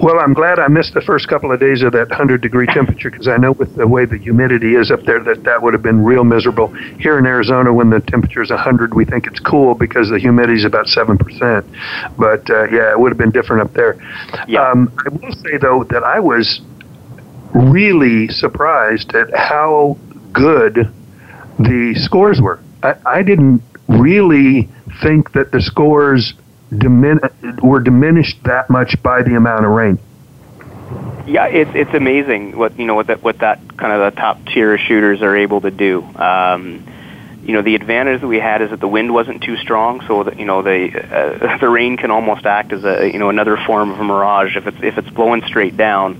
[0.00, 3.10] Well, I'm glad I missed the first couple of days of that 100 degree temperature
[3.10, 5.82] because I know with the way the humidity is up there that that would have
[5.82, 6.68] been real miserable.
[7.00, 10.58] Here in Arizona, when the temperature is 100, we think it's cool because the humidity
[10.58, 12.16] is about 7%.
[12.16, 13.96] But uh, yeah, it would have been different up there.
[14.46, 14.62] Yeah.
[14.62, 16.60] Um, I will say, though, that I was
[17.54, 19.96] really surprised at how
[20.32, 20.92] good
[21.58, 22.60] the scores were.
[22.82, 24.68] I, I didn't really
[25.02, 26.34] think that the scores
[26.70, 29.98] dimin- were diminished that much by the amount of rain.
[31.26, 34.38] Yeah, it's it's amazing what you know what that what that kind of the top
[34.46, 36.02] tier shooters are able to do.
[36.02, 36.86] Um,
[37.44, 40.24] you know, the advantage that we had is that the wind wasn't too strong, so
[40.24, 43.58] that you know the uh, the rain can almost act as a you know another
[43.66, 44.56] form of a mirage.
[44.56, 46.14] If it's if it's blowing straight down,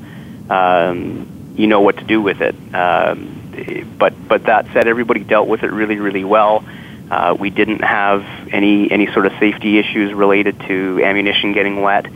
[0.50, 2.54] um, you know what to do with it.
[2.74, 6.64] Um, but but that said, everybody dealt with it really really well.
[7.10, 12.06] Uh, we didn't have any any sort of safety issues related to ammunition getting wet.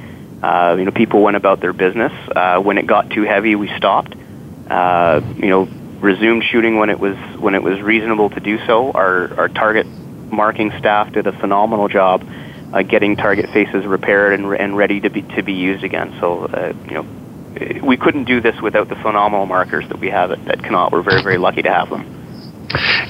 [0.43, 2.13] Uh, you know, people went about their business.
[2.35, 4.15] Uh, when it got too heavy, we stopped.
[4.69, 5.69] Uh, you know,
[6.01, 8.93] resumed shooting when it was when it was reasonable to do so.
[8.93, 12.25] Our our target marking staff did a phenomenal job
[12.73, 16.17] uh, getting target faces repaired and, and ready to be to be used again.
[16.21, 17.07] So uh, you know,
[17.83, 20.93] we couldn't do this without the phenomenal markers that we have at, at Connaught.
[20.93, 22.19] We're very very lucky to have them.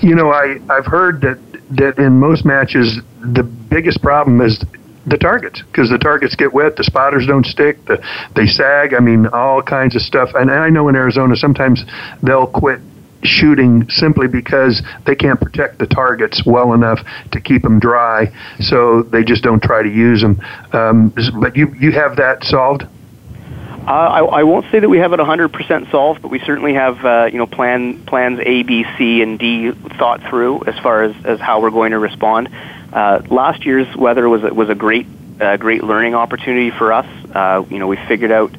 [0.02, 1.38] You know, I I've heard that
[1.76, 4.62] that in most matches the biggest problem is
[5.06, 8.02] the targets because the targets get wet, the spotters don't stick, the,
[8.36, 8.94] they sag.
[8.94, 10.30] I mean, all kinds of stuff.
[10.34, 11.84] And I know in Arizona sometimes
[12.22, 12.80] they'll quit
[13.24, 16.98] shooting simply because they can't protect the targets well enough
[17.30, 18.26] to keep them dry,
[18.58, 20.40] so they just don't try to use them.
[20.72, 22.84] Um, but you you have that solved.
[23.86, 27.04] Uh, I, I won't say that we have it 100% solved, but we certainly have
[27.04, 31.16] uh, you know plan plans A, B, C, and D thought through as far as,
[31.24, 32.48] as how we're going to respond.
[32.92, 35.08] Uh, last year's weather was was a great
[35.40, 37.06] uh, great learning opportunity for us.
[37.34, 38.54] Uh, you know, we figured out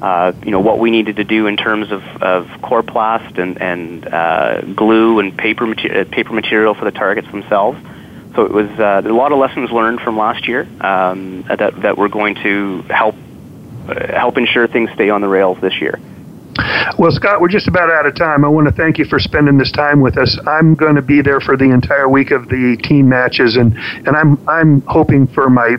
[0.00, 4.06] uh, you know what we needed to do in terms of, of coroplast and and
[4.06, 7.78] uh, glue and paper mater- uh, paper material for the targets themselves.
[8.36, 11.98] So it was uh, a lot of lessons learned from last year um, that that
[11.98, 13.16] we're going to help
[13.88, 15.98] Uh, help ensure things stay on the rails this year.
[16.98, 18.44] Well, Scott, we're just about out of time.
[18.44, 20.38] I want to thank you for spending this time with us.
[20.46, 23.74] I'm going to be there for the entire week of the team matches, and,
[24.06, 25.76] and I'm I'm hoping for my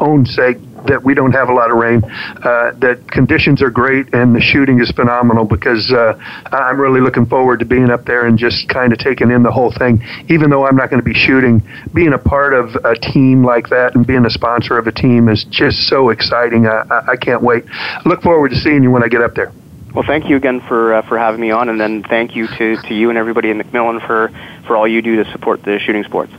[0.00, 4.12] own sake that we don't have a lot of rain, uh, that conditions are great,
[4.14, 6.14] and the shooting is phenomenal because uh,
[6.52, 9.50] I'm really looking forward to being up there and just kind of taking in the
[9.50, 10.02] whole thing.
[10.28, 11.62] Even though I'm not going to be shooting,
[11.94, 15.28] being a part of a team like that and being a sponsor of a team
[15.28, 16.66] is just so exciting.
[16.66, 17.64] I, I can't wait.
[18.04, 19.52] look forward to seeing you when I get up there.
[19.94, 22.76] Well, thank you again for uh, for having me on, and then thank you to,
[22.88, 24.30] to you and everybody in McMillan for,
[24.66, 26.32] for all you do to support the shooting sports.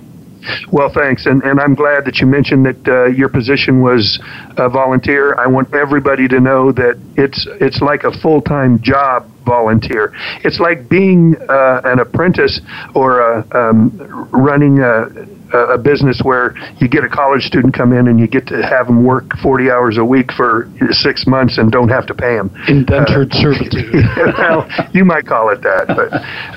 [0.71, 4.19] Well, thanks, and and I'm glad that you mentioned that uh, your position was
[4.57, 5.35] a volunteer.
[5.35, 10.13] I want everybody to know that it's it's like a full time job volunteer.
[10.43, 12.61] It's like being uh, an apprentice
[12.95, 13.91] or a, um,
[14.31, 15.07] running a,
[15.53, 18.87] a business where you get a college student come in and you get to have
[18.87, 22.49] them work 40 hours a week for six months and don't have to pay them.
[22.67, 23.93] Indentured uh, servitude.
[24.37, 26.13] well, you might call it that, but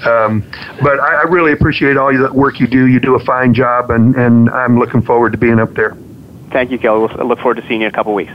[0.07, 0.43] um,
[0.83, 2.87] but I, I really appreciate all the work you do.
[2.87, 5.97] You do a fine job, and, and I'm looking forward to being up there.
[6.53, 7.01] Thank you, Kelly.
[7.01, 8.33] We'll look forward to seeing you in a couple weeks.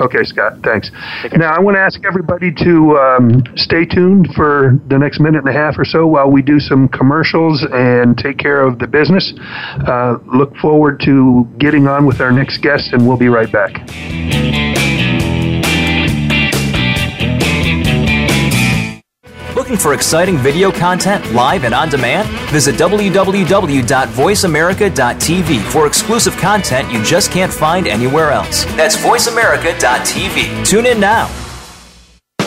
[0.00, 0.90] Okay, Scott, thanks.
[1.36, 5.48] Now, I want to ask everybody to um, stay tuned for the next minute and
[5.48, 9.32] a half or so while we do some commercials and take care of the business.
[9.86, 14.93] Uh, look forward to getting on with our next guest, and we'll be right back.
[19.64, 22.28] Looking for exciting video content live and on demand?
[22.50, 28.66] Visit www.voiceamerica.tv for exclusive content you just can't find anywhere else.
[28.76, 30.66] That's voiceamerica.tv.
[30.66, 31.28] Tune in now.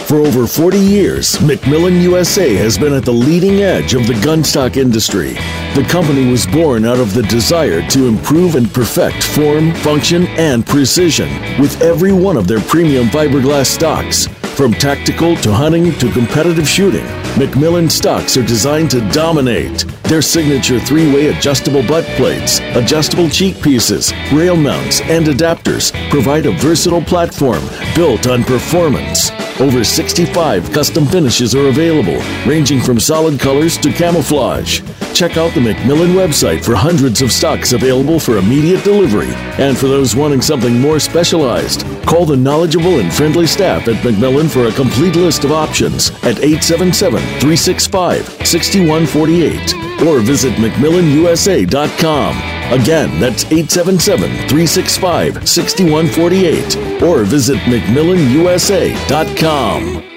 [0.05, 4.77] For over 40 years, McMillan USA has been at the leading edge of the gunstock
[4.77, 5.33] industry.
[5.73, 10.63] The company was born out of the desire to improve and perfect form, function, and
[10.63, 14.27] precision with every one of their premium fiberglass stocks.
[14.57, 19.85] From tactical to hunting to competitive shooting, McMillan stocks are designed to dominate.
[20.05, 26.47] Their signature three way adjustable butt plates, adjustable cheek pieces, rail mounts, and adapters provide
[26.47, 27.61] a versatile platform
[27.93, 29.29] built on performance.
[29.59, 34.81] Over 65 custom finishes are available, ranging from solid colors to camouflage.
[35.17, 39.31] Check out the McMillan website for hundreds of stocks available for immediate delivery.
[39.57, 44.47] And for those wanting something more specialized, call the knowledgeable and friendly staff at McMillan
[44.47, 52.37] for a complete list of options at 877 365 6148 or visit McMillanUSA.com.
[52.79, 60.16] Again, that's 877 365 6148 or visit McMillanUSA.com.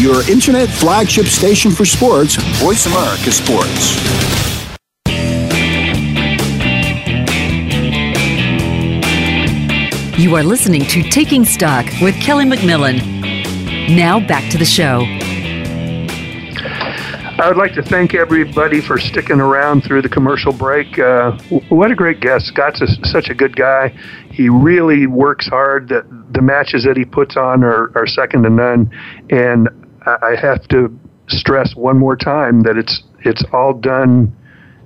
[0.00, 4.00] your internet flagship station for sports, Voice America Sports.
[10.18, 12.96] You are listening to Taking Stock with Kelly McMillan.
[13.94, 15.04] Now back to the show.
[17.40, 20.98] I would like to thank everybody for sticking around through the commercial break.
[20.98, 21.32] Uh,
[21.70, 22.46] what a great guest.
[22.46, 23.94] Scott's a, such a good guy.
[24.30, 25.88] He really works hard.
[25.88, 28.90] The, the matches that he puts on are, are second to none.
[29.30, 29.70] And
[30.06, 30.96] I have to
[31.28, 34.34] stress one more time that it's it's all done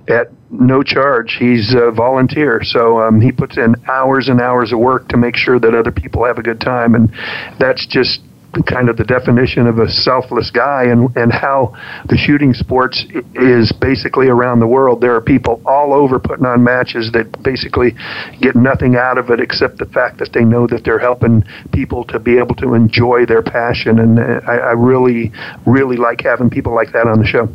[0.07, 1.37] at no charge.
[1.39, 5.35] He's a volunteer, so um, he puts in hours and hours of work to make
[5.35, 7.11] sure that other people have a good time, and
[7.59, 8.21] that's just
[8.63, 11.75] kind of the definition of a selfless guy and, and how
[12.09, 15.01] the shooting sports is basically around the world.
[15.01, 17.93] There are people all over putting on matches that basically
[18.41, 22.03] get nothing out of it except the fact that they know that they're helping people
[22.05, 23.99] to be able to enjoy their passion.
[23.99, 25.31] And uh, I, I really,
[25.65, 27.47] really like having people like that on the show.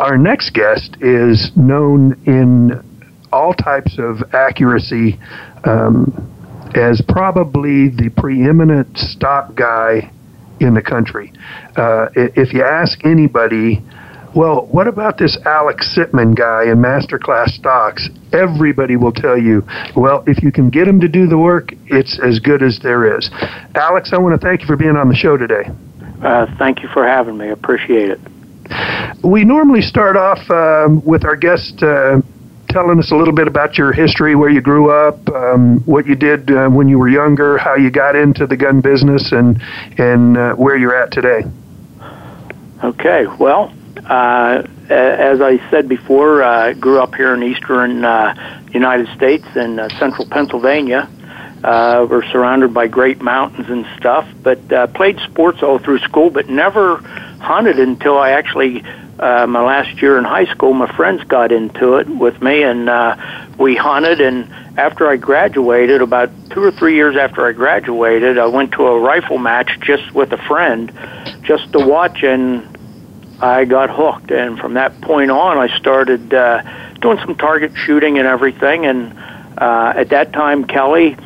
[0.00, 2.82] Our next guest is known in
[3.32, 5.18] all types of accuracy.
[5.64, 6.34] Um,
[6.76, 10.10] as probably the preeminent stock guy
[10.60, 11.32] in the country.
[11.76, 13.82] Uh, if you ask anybody,
[14.34, 18.08] well, what about this Alex Sitman guy in Masterclass Stocks?
[18.32, 19.62] Everybody will tell you,
[19.96, 23.16] well, if you can get him to do the work, it's as good as there
[23.18, 23.30] is.
[23.74, 25.70] Alex, I want to thank you for being on the show today.
[26.22, 27.46] Uh, thank you for having me.
[27.46, 28.20] I appreciate it.
[29.24, 32.20] We normally start off um, with our guest uh,
[32.68, 36.14] telling us a little bit about your history, where you grew up, um, what you
[36.14, 39.60] did uh, when you were younger, how you got into the gun business, and
[39.98, 41.42] and uh, where you're at today.
[42.84, 43.72] Okay, well,
[44.06, 49.78] uh, as I said before, I grew up here in eastern uh, United States in
[49.78, 51.08] uh, central Pennsylvania.
[51.64, 56.30] Uh, we're surrounded by great mountains and stuff, but uh, played sports all through school,
[56.30, 56.98] but never
[57.40, 58.84] hunted until I actually
[59.18, 62.88] uh, my last year in high school, my friends got into it with me, and
[62.88, 63.16] uh,
[63.58, 64.20] we hunted.
[64.20, 68.86] And after I graduated, about two or three years after I graduated, I went to
[68.86, 70.92] a rifle match just with a friend,
[71.42, 72.76] just to watch, and
[73.40, 74.30] I got hooked.
[74.30, 76.62] And from that point on, I started uh,
[77.00, 78.86] doing some target shooting and everything.
[78.86, 79.18] And
[79.58, 81.16] uh, at that time, Kelly,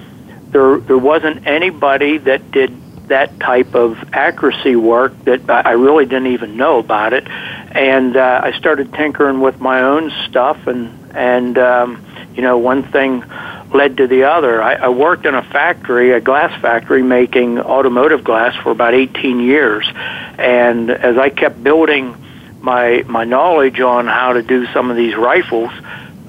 [0.50, 2.72] there there wasn't anybody that did
[3.08, 7.26] that type of accuracy work that I really didn't even know about it,
[7.74, 12.04] and uh, I started tinkering with my own stuff, and and um,
[12.34, 13.24] you know one thing
[13.72, 14.62] led to the other.
[14.62, 19.40] I, I worked in a factory, a glass factory, making automotive glass for about 18
[19.40, 19.90] years,
[20.38, 22.14] and as I kept building
[22.60, 25.72] my my knowledge on how to do some of these rifles,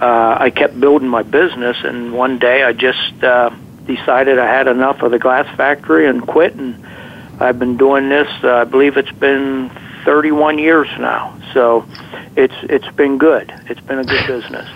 [0.01, 3.49] uh, I kept building my business, and one day I just uh,
[3.85, 6.55] decided I had enough of the glass factory and quit.
[6.55, 6.85] And
[7.39, 8.27] I've been doing this.
[8.43, 9.69] Uh, I believe it's been
[10.05, 11.37] 31 years now.
[11.53, 11.85] So
[12.35, 13.53] it's it's been good.
[13.69, 14.69] It's been a good business.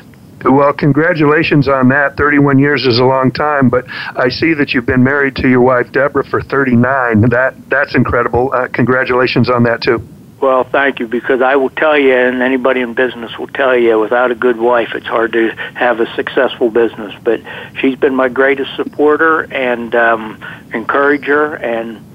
[0.45, 2.15] Well, congratulations on that.
[2.15, 5.61] 31 years is a long time, but I see that you've been married to your
[5.61, 7.21] wife Deborah for 39.
[7.29, 8.51] That that's incredible.
[8.53, 10.07] Uh, congratulations on that too.
[10.39, 13.99] Well, thank you, because I will tell you, and anybody in business will tell you,
[13.99, 17.15] without a good wife, it's hard to have a successful business.
[17.23, 17.41] But
[17.79, 20.43] she's been my greatest supporter and um,
[20.75, 22.05] encourager, and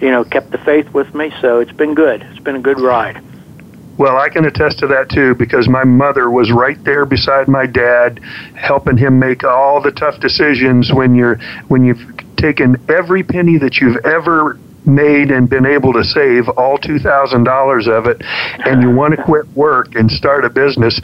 [0.00, 1.32] you know, kept the faith with me.
[1.40, 2.22] So it's been good.
[2.22, 3.22] It's been a good ride.
[3.98, 7.64] Well, I can attest to that too because my mother was right there beside my
[7.64, 8.20] dad,
[8.54, 11.36] helping him make all the tough decisions when you're
[11.68, 16.78] when you've taken every penny that you've ever made and been able to save all
[16.78, 18.22] $2,000 of it
[18.64, 21.00] and you want to quit work and start a business,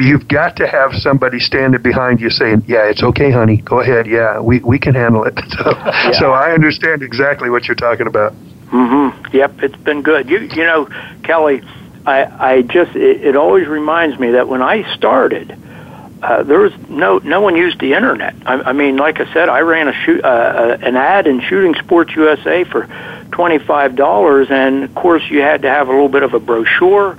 [0.00, 3.58] you've got to have somebody standing behind you saying, "Yeah, it's okay, honey.
[3.58, 4.06] Go ahead.
[4.06, 6.12] Yeah, we we can handle it." So, yeah.
[6.12, 8.34] so I understand exactly what you're talking about.
[8.70, 9.32] Mhm.
[9.32, 10.28] Yep, it's been good.
[10.28, 10.88] You you know,
[11.22, 11.62] Kelly,
[12.04, 15.56] I, I just it, it always reminds me that when I started,
[16.22, 18.34] uh, there was no no one used the internet.
[18.44, 21.40] I, I mean, like I said, I ran a shoot uh, uh an ad in
[21.40, 22.88] Shooting Sports USA for
[23.32, 26.40] twenty five dollars, and of course you had to have a little bit of a
[26.40, 27.16] brochure,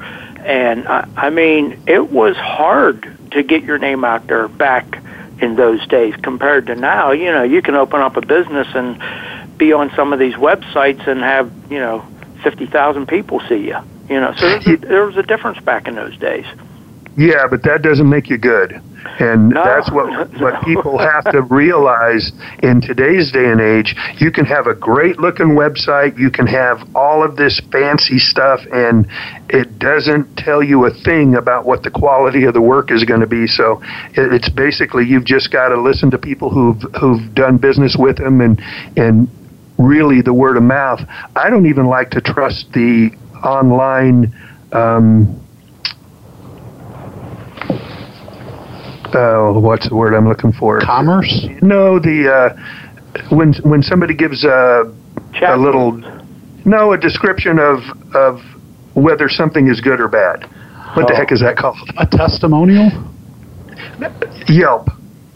[0.47, 5.03] and I, I mean it was hard to get your name out there back
[5.41, 7.11] in those days compared to now.
[7.11, 11.05] You know, you can open up a business and be on some of these websites
[11.05, 12.05] and have you know
[12.43, 13.77] fifty thousand people see you.
[14.09, 16.45] You know, so there was a difference back in those days.
[17.17, 18.81] Yeah, but that doesn't make you good.
[19.19, 19.63] And no.
[19.63, 22.31] that's what what people have to realize
[22.61, 23.95] in today's day and age.
[24.17, 28.59] You can have a great looking website, you can have all of this fancy stuff,
[28.71, 29.07] and
[29.49, 33.21] it doesn't tell you a thing about what the quality of the work is going
[33.21, 33.47] to be.
[33.47, 33.81] So
[34.13, 38.41] it's basically you've just got to listen to people who've who've done business with them
[38.41, 38.61] and
[38.95, 39.27] and
[39.77, 40.99] really the word of mouth.
[41.35, 43.11] I don't even like to trust the
[43.43, 44.33] online.
[44.71, 45.46] Um,
[49.15, 50.79] uh, what's the word I'm looking for?
[50.79, 51.47] Commerce?
[51.61, 54.93] No, the uh, when when somebody gives a,
[55.45, 55.91] a little
[56.65, 57.79] no a description of
[58.15, 58.41] of
[58.93, 60.43] whether something is good or bad.
[60.93, 61.07] What oh.
[61.09, 61.77] the heck is that called?
[61.97, 62.89] A testimonial?
[64.47, 64.89] Yelp.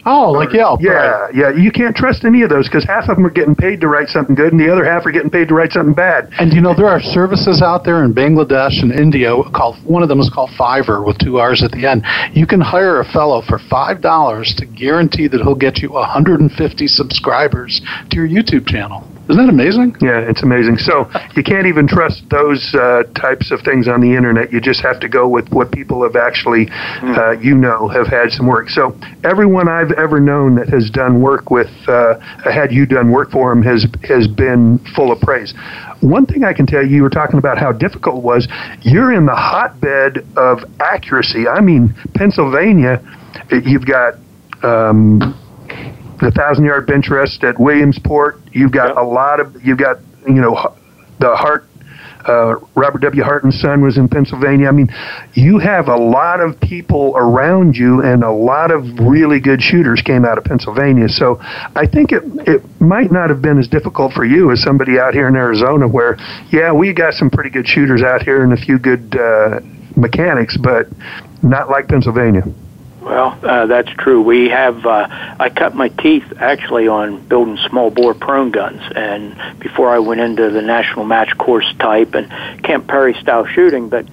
[0.04, 0.80] Oh, like Yelp.
[0.82, 1.34] Yeah, right.
[1.34, 1.50] yeah.
[1.50, 4.08] You can't trust any of those because half of them are getting paid to write
[4.08, 6.30] something good, and the other half are getting paid to write something bad.
[6.38, 10.08] And you know there are services out there in Bangladesh and India called one of
[10.08, 12.04] them is called Fiverr with two R's at the end.
[12.32, 16.86] You can hire a fellow for five dollars to guarantee that he'll get you 150
[16.86, 17.80] subscribers
[18.10, 19.06] to your YouTube channel.
[19.32, 19.96] Isn't that amazing?
[20.02, 20.76] Yeah, it's amazing.
[20.76, 24.52] So you can't even trust those uh, types of things on the internet.
[24.52, 27.12] You just have to go with what people have actually, hmm.
[27.16, 28.68] uh, you know, have had some work.
[28.68, 33.30] So everyone I've ever known that has done work with, uh, had you done work
[33.30, 35.54] for them, has has been full of praise.
[36.02, 38.46] One thing I can tell you, you were talking about how difficult it was.
[38.82, 41.48] You're in the hotbed of accuracy.
[41.48, 43.00] I mean, Pennsylvania,
[43.50, 44.16] you've got.
[44.62, 45.38] Um,
[46.22, 48.40] the thousand yard bench rest at Williamsport.
[48.52, 50.74] You've got a lot of you've got you know
[51.18, 51.66] the Hart.
[52.24, 53.24] Uh, Robert W.
[53.24, 54.68] Hart and Son was in Pennsylvania.
[54.68, 54.88] I mean,
[55.34, 60.02] you have a lot of people around you, and a lot of really good shooters
[60.02, 61.08] came out of Pennsylvania.
[61.08, 65.00] So I think it it might not have been as difficult for you as somebody
[65.00, 66.16] out here in Arizona, where
[66.52, 69.58] yeah, we got some pretty good shooters out here and a few good uh,
[69.96, 70.86] mechanics, but
[71.42, 72.44] not like Pennsylvania.
[73.02, 74.22] Well, uh, that's true.
[74.22, 74.86] We have.
[74.86, 75.08] Uh,
[75.40, 80.20] I cut my teeth actually on building small bore prone guns, and before I went
[80.20, 82.30] into the national match course type and
[82.62, 84.06] Camp Perry style shooting, but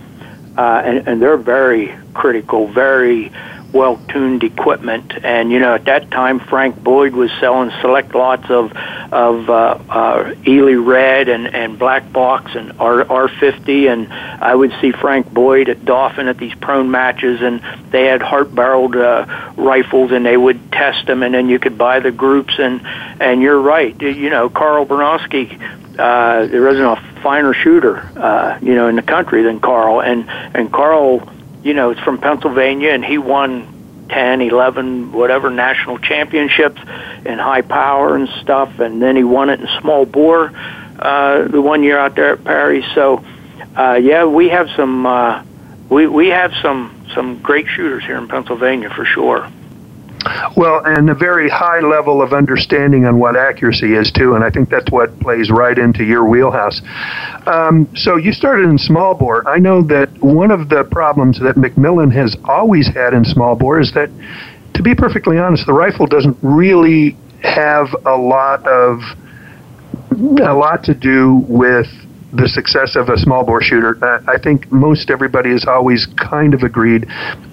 [0.57, 3.31] uh, and, and they're very critical, very
[3.71, 5.13] well tuned equipment.
[5.23, 9.79] And you know, at that time, Frank Boyd was selling select lots of of uh,
[9.89, 13.91] uh, Eley Red and and Black Box and R R50.
[13.91, 17.61] And I would see Frank Boyd at Dauphin at these prone matches, and
[17.91, 21.77] they had Hart barreled uh, rifles, and they would test them, and then you could
[21.77, 22.55] buy the groups.
[22.57, 22.81] And
[23.19, 25.77] and you're right, you know, Carl Bernosky.
[25.99, 30.01] Uh, there isn't a finer shooter, uh, you know, in the country than Carl.
[30.01, 31.27] And and Carl
[31.63, 36.79] you know, it's from Pennsylvania, and he won 10, 11, whatever national championships
[37.25, 40.51] in high power and stuff, and then he won it in small bore
[40.99, 42.85] uh, the one year out there at Perry.
[42.93, 43.23] So,
[43.77, 45.43] uh, yeah, we have some uh,
[45.89, 49.49] we we have some some great shooters here in Pennsylvania for sure.
[50.55, 54.49] Well, and a very high level of understanding on what accuracy is too, and I
[54.49, 56.81] think that's what plays right into your wheelhouse.
[57.45, 59.47] Um, so you started in small bore.
[59.47, 63.79] I know that one of the problems that McMillan has always had in small bore
[63.79, 64.09] is that,
[64.73, 68.99] to be perfectly honest, the rifle doesn't really have a lot of
[70.11, 71.87] a lot to do with
[72.31, 73.97] the success of a small bore shooter.
[74.27, 77.07] I think most everybody has always kind of agreed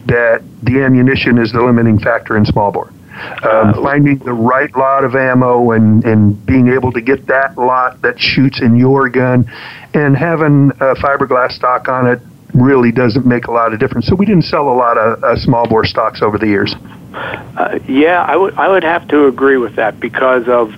[0.06, 2.92] that the ammunition is the limiting factor in small bore.
[3.16, 7.56] Um, uh, finding the right lot of ammo and, and being able to get that
[7.56, 9.50] lot that shoots in your gun
[9.94, 12.20] and having a fiberglass stock on it
[12.52, 14.06] really doesn't make a lot of difference.
[14.06, 16.74] So we didn't sell a lot of uh, small bore stocks over the years.
[17.14, 20.70] Uh, yeah, I would I would have to agree with that because of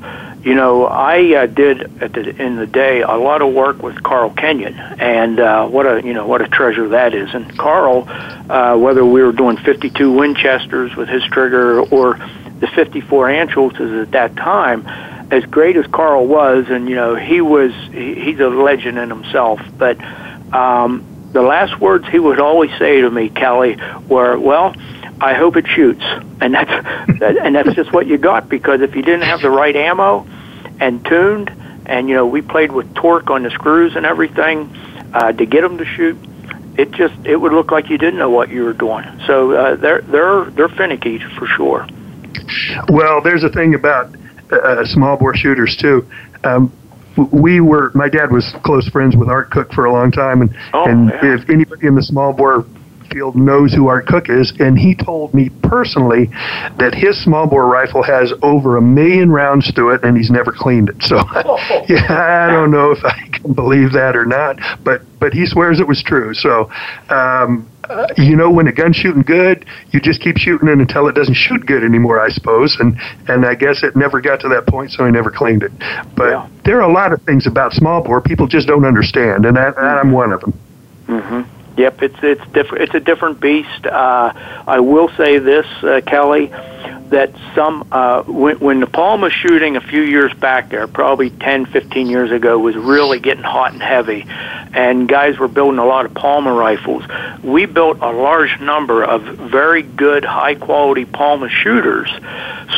[0.42, 4.02] you know, I uh, did at the, in the day a lot of work with
[4.02, 7.34] Carl Kenyon, and uh, what a you know what a treasure that is.
[7.34, 12.18] And Carl, uh, whether we were doing 52 Winchesters with his trigger or
[12.60, 14.86] the 54 Anschutzes at that time,
[15.30, 19.10] as great as Carl was, and you know he was he, he's a legend in
[19.10, 19.60] himself.
[19.76, 20.00] But
[20.52, 23.76] um, the last words he would always say to me, Kelly,
[24.08, 24.74] were, "Well."
[25.20, 26.04] I hope it shoots,
[26.40, 26.70] and that's
[27.20, 30.26] that, and that's just what you got because if you didn't have the right ammo
[30.80, 31.50] and tuned,
[31.86, 34.70] and you know we played with torque on the screws and everything
[35.14, 36.16] uh, to get them to shoot.
[36.78, 39.04] it just it would look like you didn't know what you were doing.
[39.26, 41.86] So uh, they're they're they're finicky for sure.
[42.88, 44.14] Well, there's a thing about
[44.52, 46.06] uh, small bore shooters too.
[46.44, 46.72] Um,
[47.32, 50.56] we were my dad was close friends with Art Cook for a long time, and
[50.72, 51.34] oh, and yeah.
[51.34, 52.64] if anybody in the small bore
[53.10, 56.26] field knows who Art Cook is, and he told me personally
[56.78, 60.52] that his small bore rifle has over a million rounds through it, and he's never
[60.52, 61.02] cleaned it.
[61.02, 61.16] So,
[61.88, 65.80] yeah, I don't know if I can believe that or not, but but he swears
[65.80, 66.34] it was true.
[66.34, 66.70] So.
[67.08, 71.08] Um, uh, you know, when a gun's shooting good, you just keep shooting it until
[71.08, 72.76] it doesn't shoot good anymore, I suppose.
[72.78, 72.98] And
[73.28, 75.72] and I guess it never got to that point, so I never cleaned it.
[76.14, 76.48] But Yeah.
[76.66, 79.78] there are a lot of things about small bore people just don't understand, and that,
[79.78, 80.52] I'm one of them.
[81.06, 81.40] hmm
[81.78, 82.82] Yep, it's it's different.
[82.82, 83.86] It's a different beast.
[83.86, 84.32] Uh,
[84.66, 89.80] I will say this, uh, Kelly, that some uh, when, when the Palma shooting a
[89.80, 94.26] few years back there, probably 10, 15 years ago, was really getting hot and heavy,
[94.28, 97.04] and guys were building a lot of Palma rifles.
[97.44, 102.10] We built a large number of very good, high quality Palma shooters,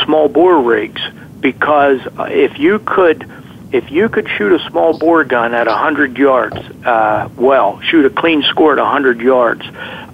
[0.05, 1.01] small bore rigs,
[1.41, 3.27] because if you could
[3.73, 8.11] if you could shoot a small bore gun at 100 yards, uh, well, shoot a
[8.11, 9.63] clean score at 100 yards,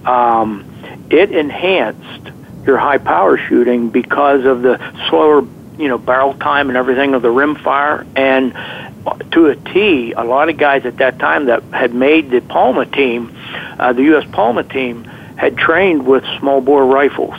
[0.05, 0.63] um,
[1.09, 2.31] it enhanced
[2.65, 4.77] your high power shooting because of the
[5.09, 5.47] slower,
[5.77, 8.05] you know, barrel time and everything of the rim fire.
[8.15, 8.53] And
[9.31, 12.85] to a T, a lot of guys at that time that had made the Palma
[12.85, 13.35] team,
[13.79, 14.25] uh, the U.S.
[14.31, 15.05] Palma team,
[15.35, 17.35] had trained with small bore rifles.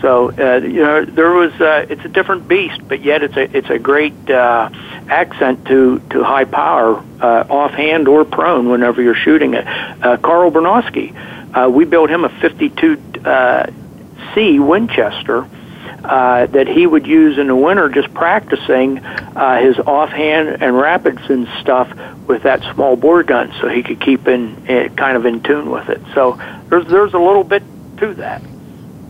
[0.00, 3.56] So uh, you know there was uh, it's a different beast, but yet it's a
[3.56, 4.70] it's a great uh,
[5.08, 9.66] accent to to high power, uh, offhand or prone whenever you're shooting it.
[9.66, 11.14] Uh, Carl Bernosky,
[11.54, 13.66] uh, we built him a 52 uh,
[14.34, 15.48] C Winchester.
[16.04, 21.18] Uh, that he would use in the winter just practicing uh, his offhand and rapids
[21.28, 21.88] and stuff
[22.28, 25.68] with that small bore gun so he could keep in uh, kind of in tune
[25.68, 26.00] with it.
[26.14, 26.38] So
[26.68, 27.64] there's there's a little bit
[27.98, 28.40] to that.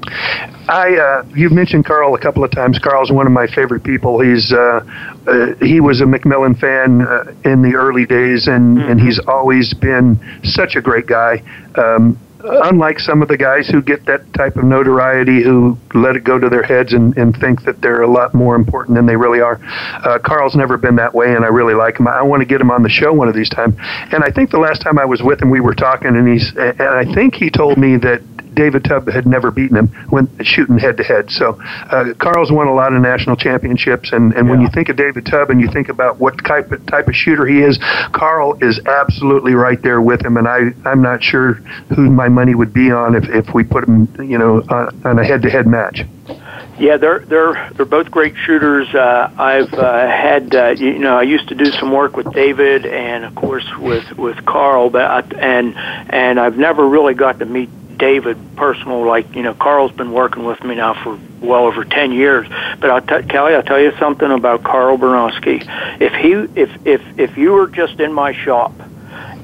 [0.07, 2.79] I uh, you've mentioned Carl a couple of times.
[2.79, 4.21] Carl's one of my favorite people.
[4.21, 4.81] He's uh,
[5.27, 9.75] uh, he was a McMillan fan uh, in the early days, and and he's always
[9.75, 11.43] been such a great guy.
[11.77, 16.25] Um, unlike some of the guys who get that type of notoriety, who let it
[16.25, 19.17] go to their heads and, and think that they're a lot more important than they
[19.17, 19.61] really are,
[20.05, 22.09] uh, Carl's never been that way, and I really like him.
[22.09, 23.75] I want to get him on the show one of these times.
[24.13, 26.53] And I think the last time I was with him, we were talking, and he's
[26.57, 28.23] and I think he told me that
[28.57, 31.31] David Tubb had never beaten him when shooting head to head.
[31.31, 34.97] So uh, Carl's won a lot of national championships, and, and when you think of
[34.97, 37.79] David Tubb and you think about what type of, type of shooter he is,
[38.13, 40.37] Carl is absolutely right there with him.
[40.37, 41.55] And I I'm not sure
[41.95, 45.19] who my money would be on if, if we put him you know on, on
[45.19, 46.05] a head to head match.
[46.79, 48.95] Yeah, they're they're they're both great shooters.
[48.95, 52.85] Uh, I've uh, had uh, you know I used to do some work with David
[52.85, 57.47] and of course with with Carl, but I, and and I've never really got to
[57.47, 59.05] meet David personal.
[59.05, 62.47] Like you know, Carl's been working with me now for well over ten years.
[62.81, 65.65] But I'll t- Kelly, I'll tell you something about Carl Bernosky.
[66.01, 68.73] If he if if if you were just in my shop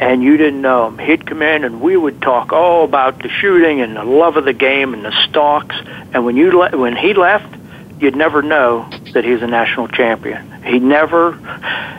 [0.00, 3.28] and you didn't know him, he'd come in and we would talk all about the
[3.28, 5.76] shooting and the love of the game and the stocks.
[6.12, 7.54] And when you le- when he left,
[8.00, 10.62] you'd never know that he's a national champion.
[10.62, 11.38] He never.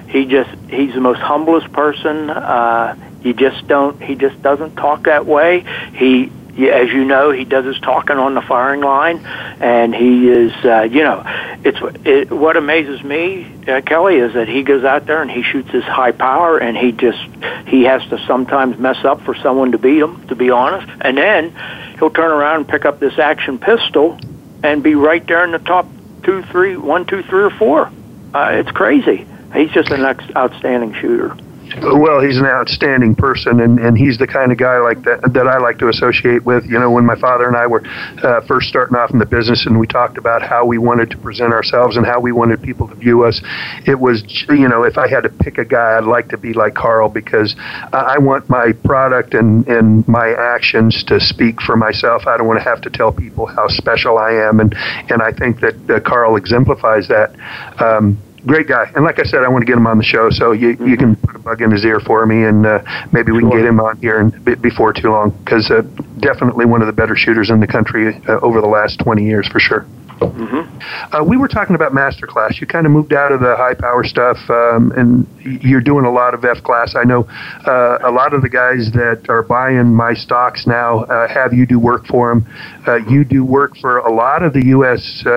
[0.10, 2.30] He just he's the most humblest person.
[2.30, 4.02] Uh, you just don't.
[4.02, 5.66] He just doesn't talk that way.
[5.94, 9.26] He as you know, he does his talking on the firing line,
[9.60, 11.24] and he is, uh, you know,
[11.64, 15.42] it's it, what amazes me, uh, Kelly, is that he goes out there and he
[15.42, 17.20] shoots his high power, and he just
[17.68, 21.18] he has to sometimes mess up for someone to beat him, to be honest, and
[21.18, 21.56] then
[21.98, 24.20] he'll turn around and pick up this action pistol
[24.64, 25.88] and be right there in the top
[26.24, 27.92] two, three, one, two, three, or four.
[28.34, 29.26] Uh, it's crazy.
[29.54, 31.36] He's just an ex- outstanding shooter.
[31.82, 35.48] Well, he's an outstanding person, and, and he's the kind of guy like that that
[35.48, 36.66] I like to associate with.
[36.66, 37.84] You know, when my father and I were
[38.24, 41.18] uh, first starting off in the business, and we talked about how we wanted to
[41.18, 43.42] present ourselves and how we wanted people to view us,
[43.88, 46.54] it was you know, if I had to pick a guy, I'd like to be
[46.54, 47.56] like Carl because
[47.92, 52.28] I want my product and and my actions to speak for myself.
[52.28, 54.76] I don't want to have to tell people how special I am, and
[55.10, 57.34] and I think that uh, Carl exemplifies that.
[57.82, 58.92] Um, great guy.
[58.96, 60.98] And like I said, I want to get him on the show, so you you
[60.98, 62.80] can put a bug in his ear for me, and uh,
[63.12, 65.82] maybe we can get him on here and b- before too long because uh,
[66.20, 69.48] definitely one of the better shooters in the country uh, over the last 20 years
[69.48, 69.86] for sure.
[70.20, 71.16] Mm-hmm.
[71.16, 72.62] Uh, we were talking about masterclass.
[72.62, 75.28] You kind of moved out of the high power stuff, um, and
[75.64, 76.96] you're doing a lot of F class.
[76.96, 77.26] I know
[77.66, 81.66] uh, a lot of the guys that are buying my stocks now uh, have you
[81.66, 82.48] do work for them.
[82.88, 85.24] Uh, you do work for a lot of the U.S.
[85.26, 85.32] Uh,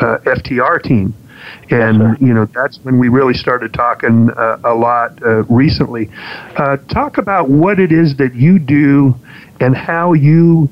[0.00, 1.14] uh, FTR team.
[1.70, 6.08] And you know that's when we really started talking uh, a lot uh, recently.
[6.56, 9.14] Uh, talk about what it is that you do
[9.60, 10.68] and how you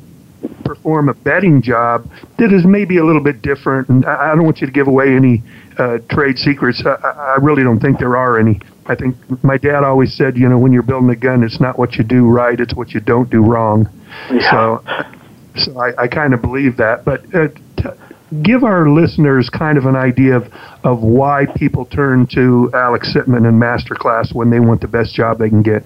[0.64, 2.04] perform a bedding job
[2.38, 3.88] that is maybe a little bit different.
[3.88, 5.42] And I I don't want you to give away any
[5.78, 6.82] uh, trade secrets.
[6.84, 8.60] I, I really don't think there are any.
[8.86, 11.78] I think my dad always said, you know, when you're building a gun, it's not
[11.78, 13.88] what you do right, it's what you don't do wrong.
[14.50, 14.82] So,
[15.56, 17.04] so I, I kind of believe that.
[17.04, 17.48] But uh,
[18.40, 20.48] give our listeners kind of an idea of,
[20.84, 25.38] of why people turn to Alex Sitman and Masterclass when they want the best job
[25.38, 25.84] they can get.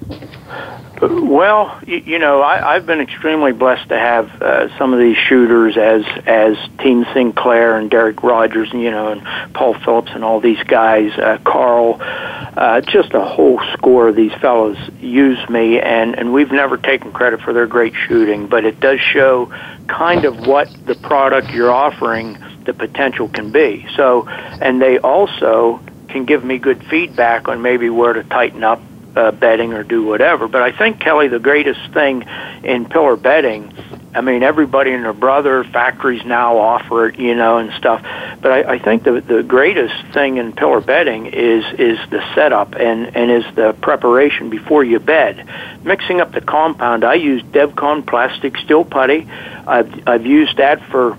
[1.02, 5.76] Well, you, know, I, I've been extremely blessed to have uh, some of these shooters
[5.76, 10.40] as as Team Sinclair and Derek Rodgers, and you know, and Paul Phillips and all
[10.40, 16.14] these guys, uh, Carl, uh, just a whole score of these fellows use me, and
[16.18, 19.52] and we've never taken credit for their great shooting, but it does show
[19.88, 23.86] kind of what the product you're offering the potential can be.
[23.96, 28.80] So, and they also can give me good feedback on maybe where to tighten up
[29.16, 30.46] uh, bedding or do whatever.
[30.46, 32.24] But I think Kelly, the greatest thing
[32.62, 33.72] in pillar bedding,
[34.14, 38.02] I mean, everybody and their brother factories now offer it, you know, and stuff.
[38.40, 42.74] But I, I think the the greatest thing in pillar bedding is is the setup
[42.74, 45.36] and and is the preparation before you bet.
[45.84, 49.26] Mixing up the compound, I use Devcon plastic steel putty.
[49.66, 51.16] I've I've used that for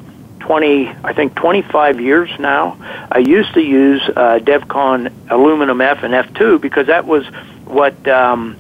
[0.48, 2.78] 20, I think 25 years now.
[3.12, 7.26] I used to use uh, Devcon aluminum F and F2 because that was
[7.66, 8.56] what um,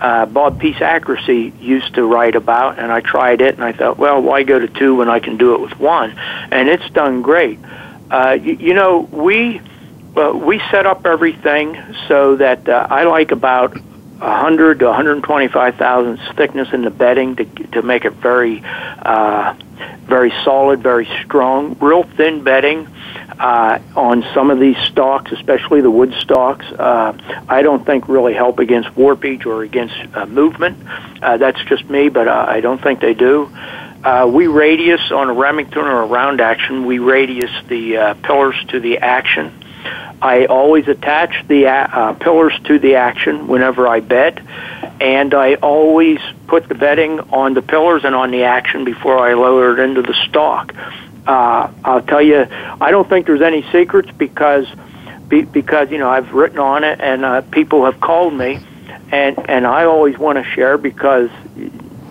[0.00, 3.98] uh, Bob Pease Accuracy used to write about, and I tried it, and I thought,
[3.98, 6.10] well, why go to two when I can do it with one?
[6.18, 7.60] And it's done great.
[8.10, 9.60] Uh, you, you know, we
[10.16, 16.36] uh, we set up everything so that uh, I like about 100 to 125 thousandths
[16.36, 19.54] thickness in the bedding to to make it very uh,
[20.02, 21.76] very solid, very strong.
[21.80, 22.86] Real thin bedding
[23.38, 26.66] uh, on some of these stocks, especially the wood stocks.
[26.66, 27.16] Uh,
[27.48, 30.76] I don't think really help against warpage or against uh, movement.
[31.22, 33.50] Uh, that's just me, but uh, I don't think they do.
[34.04, 36.86] Uh, we radius on a Remington or a round action.
[36.86, 39.52] We radius the uh, pillars to the action.
[40.20, 44.40] I always attach the uh, pillars to the action whenever I bet,
[45.00, 49.34] and I always put the bedding on the pillars and on the action before I
[49.34, 50.74] lower it into the stock.
[51.26, 54.66] Uh, I'll tell you, I don't think there's any secrets because
[55.28, 58.60] be, because you know I've written on it and uh, people have called me,
[59.12, 61.30] and and I always want to share because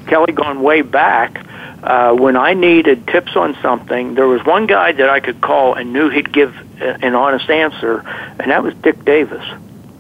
[0.08, 1.44] Kelly gone way back.
[1.84, 5.76] Uh, when I needed tips on something, there was one guy that I could call
[5.76, 8.00] and knew he'd give an honest answer,
[8.40, 9.46] and that was Dick Davis.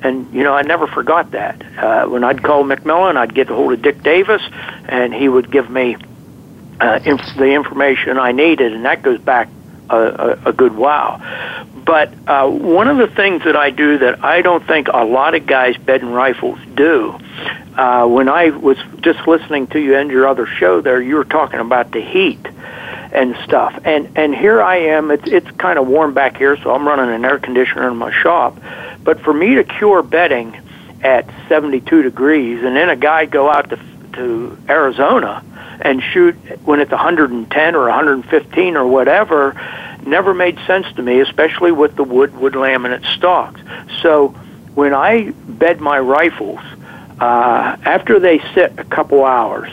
[0.03, 1.61] And you know, I never forgot that.
[1.77, 4.41] Uh, when I'd call McMillan, I'd get a hold of Dick Davis,
[4.87, 5.97] and he would give me
[6.79, 9.49] uh, inf- the information I needed, and that goes back
[9.89, 11.19] a, a, a good while.
[11.87, 15.35] But uh, one of the things that I do that I don't think a lot
[15.35, 17.17] of guys bedding rifles do,
[17.77, 21.23] uh, when I was just listening to you and your other show there, you were
[21.23, 22.45] talking about the heat
[23.11, 23.79] and stuff.
[23.85, 25.11] And and here I am.
[25.11, 28.11] It's it's kind of warm back here, so I'm running an air conditioner in my
[28.11, 28.59] shop.
[29.07, 30.59] But for me to cure bedding
[31.01, 33.79] at 72 degrees, and then a guy go out to
[34.15, 35.41] to Arizona
[35.79, 36.35] and shoot
[36.65, 39.53] when it's 110 or 115 or whatever,
[40.05, 43.61] never made sense to me, especially with the wood wood laminate stocks.
[44.01, 44.35] So
[44.75, 46.59] when I bed my rifles,
[47.21, 49.71] uh, after they sit a couple hours,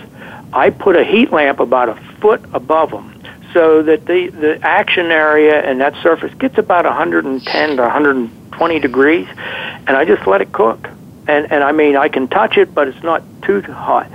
[0.53, 3.14] I put a heat lamp about a foot above them
[3.55, 9.29] so that the, the action area and that surface gets about 110 to 120 degrees,
[9.29, 10.89] and I just let it cook.
[11.27, 14.11] And, and I mean, I can touch it, but it's not too hot.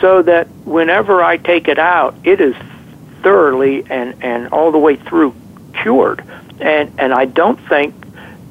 [0.00, 2.54] So that whenever I take it out, it is
[3.22, 5.34] thoroughly and, and all the way through
[5.72, 6.22] cured.
[6.60, 7.94] And, and I don't think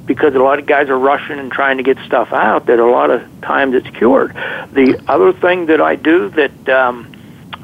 [0.05, 2.85] because a lot of guys are rushing and trying to get stuff out that a
[2.85, 4.33] lot of times it's cured.
[4.73, 7.08] The other thing that I do that um,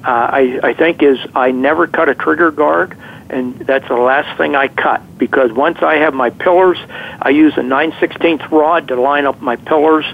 [0.06, 2.96] Uh, I, I think is I never cut a trigger guard,
[3.28, 6.78] and that's the last thing I cut because once I have my pillars,
[7.20, 10.06] I use a 9 16th rod to line up my pillars,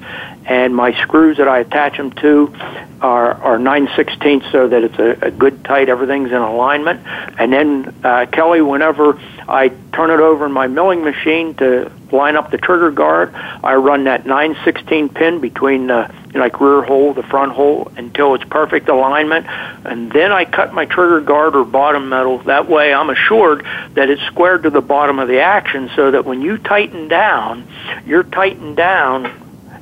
[0.46, 2.54] and my screws that I attach them to
[3.02, 7.06] are, are 9 16th so that it's a, a good tight, everything's in alignment.
[7.40, 12.36] And then, uh, Kelly, whenever I turn it over in my milling machine to line
[12.36, 17.14] up the trigger guard, I run that 9 16 pin between the like rear hole,
[17.14, 19.46] the front hole, until it's perfect alignment,
[19.86, 22.38] and then I cut my trigger guard or bottom metal.
[22.40, 23.66] That way, I'm assured
[23.96, 27.68] that it's squared to the bottom of the action, so that when you tighten down,
[28.06, 29.41] you're tightened down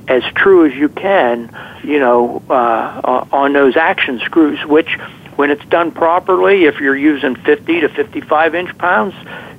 [0.10, 4.60] as true as you can, you know, uh, on those action screws.
[4.66, 4.97] Which,
[5.36, 9.14] when it's done properly, if you're using 50 to 55 inch pounds,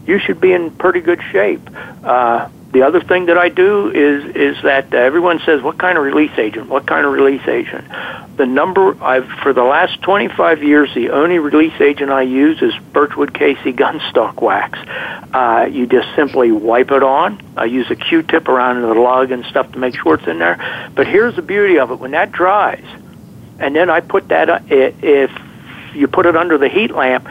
[0.07, 1.63] you should be in pretty good shape.
[2.05, 5.99] Uh, the other thing that I do is is that uh, everyone says, "What kind
[5.99, 6.69] of release agent?
[6.69, 7.89] What kind of release agent?"
[8.37, 12.73] The number I've for the last 25 years, the only release agent I use is
[12.93, 14.79] Birchwood Casey Gunstock Wax.
[15.35, 17.43] Uh, you just simply wipe it on.
[17.57, 20.91] I use a Q-tip around the lug and stuff to make sure it's in there.
[20.95, 22.85] But here's the beauty of it: when that dries,
[23.59, 25.31] and then I put that uh, if
[25.93, 27.27] you put it under the heat lamp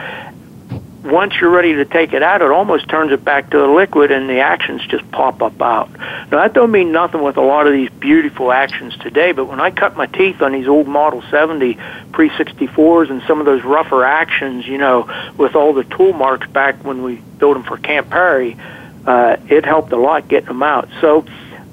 [1.02, 4.10] once you're ready to take it out, it almost turns it back to the liquid,
[4.10, 5.90] and the actions just pop up out.
[5.98, 9.60] Now that don't mean nothing with a lot of these beautiful actions today, but when
[9.60, 11.78] I cut my teeth on these old Model 70
[12.12, 16.46] pre 64s and some of those rougher actions, you know, with all the tool marks
[16.48, 18.58] back when we built them for Camp Perry,
[19.06, 20.88] uh, it helped a lot getting them out.
[21.00, 21.24] So,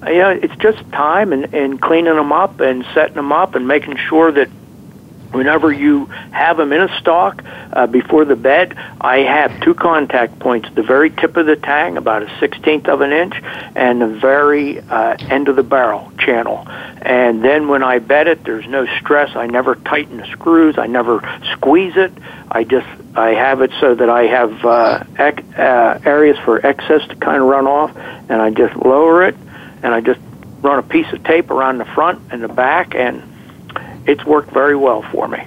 [0.05, 3.67] you know, it's just time and, and cleaning them up and setting them up and
[3.67, 4.49] making sure that
[5.31, 10.39] Whenever you have them in a stock uh, before the bed, I have two contact
[10.39, 13.35] points: the very tip of the tang, about a sixteenth of an inch,
[13.75, 16.65] and the very uh, end of the barrel channel.
[17.01, 19.35] And then when I bed it, there's no stress.
[19.35, 20.77] I never tighten the screws.
[20.77, 21.21] I never
[21.53, 22.11] squeeze it.
[22.49, 27.07] I just I have it so that I have uh, ec- uh, areas for excess
[27.09, 27.95] to kind of run off,
[28.29, 29.35] and I just lower it,
[29.83, 30.19] and I just
[30.61, 33.21] run a piece of tape around the front and the back, and
[34.07, 35.39] it's worked very well for me.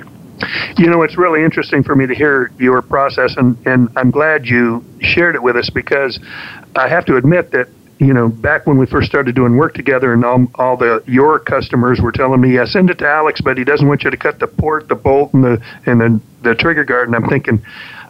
[0.79, 4.47] You know, it's really interesting for me to hear your process, and, and I'm glad
[4.47, 6.19] you shared it with us because
[6.77, 7.69] I have to admit that
[8.01, 11.39] you know, back when we first started doing work together, and all, all the your
[11.39, 14.17] customers were telling me, "Yeah, send it to Alex, but he doesn't want you to
[14.17, 17.63] cut the port, the bolt, and the and the the trigger guard." And I'm thinking,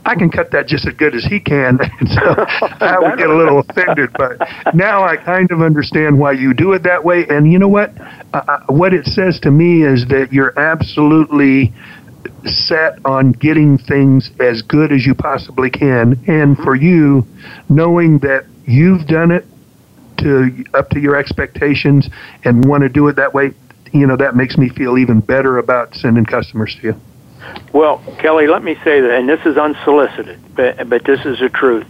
[0.04, 1.78] I can cut that just as good as he can.
[2.00, 2.20] And so
[2.80, 4.10] I would get a little offended.
[4.16, 4.38] But
[4.74, 7.26] now I kind of understand why you do it that way.
[7.28, 7.92] And you know what?
[8.32, 11.72] Uh, what it says to me is that you're absolutely
[12.44, 16.18] set on getting things as good as you possibly can.
[16.26, 17.26] And for you,
[17.68, 19.44] knowing that you've done it
[20.18, 22.08] to up to your expectations
[22.44, 23.50] and want to do it that way,
[23.92, 27.00] you know, that makes me feel even better about sending customers to you.
[27.72, 31.48] Well, Kelly, let me say that, and this is unsolicited, but, but this is the
[31.48, 31.86] truth.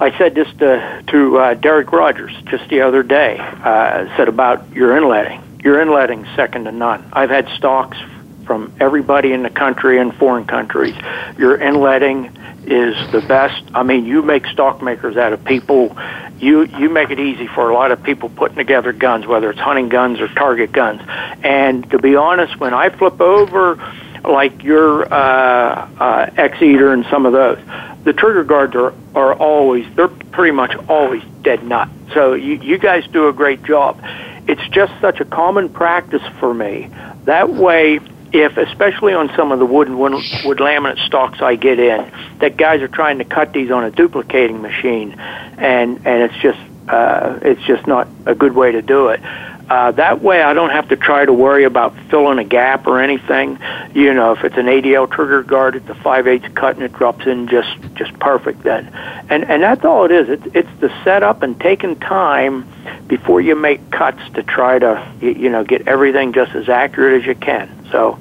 [0.00, 3.36] I said this to, to uh, Derek Rodgers just the other day.
[3.38, 5.42] Uh, said about your inletting.
[5.64, 7.04] Your inletting second to none.
[7.12, 7.98] I've had stocks
[8.46, 10.94] from everybody in the country and foreign countries.
[11.36, 13.62] Your inletting is the best.
[13.74, 15.96] I mean, you make stock makers out of people.
[16.38, 19.58] You you make it easy for a lot of people putting together guns, whether it's
[19.58, 21.02] hunting guns or target guns.
[21.42, 23.76] And to be honest, when I flip over
[24.24, 27.58] like your uh, uh, X Eater and some of those,
[28.04, 31.88] the trigger guards are, are always, they're pretty much always dead nut.
[32.14, 34.00] So you, you guys do a great job.
[34.46, 36.90] It's just such a common practice for me.
[37.24, 38.00] That way,
[38.32, 40.12] if, especially on some of the wood wood,
[40.44, 42.10] wood laminate stocks I get in,
[42.40, 46.58] that guys are trying to cut these on a duplicating machine, and, and it's just,
[46.88, 49.20] uh, it's just not a good way to do it.
[49.68, 53.00] Uh, that way, I don't have to try to worry about filling a gap or
[53.00, 53.58] anything.
[53.94, 56.92] You know, if it's an ADL trigger guard, it's a 5 8 cut and it
[56.94, 58.86] drops in just just perfect then.
[59.28, 60.28] And and that's all it is.
[60.30, 62.66] It's it's the setup and taking time
[63.08, 67.26] before you make cuts to try to you know get everything just as accurate as
[67.26, 67.68] you can.
[67.90, 68.18] So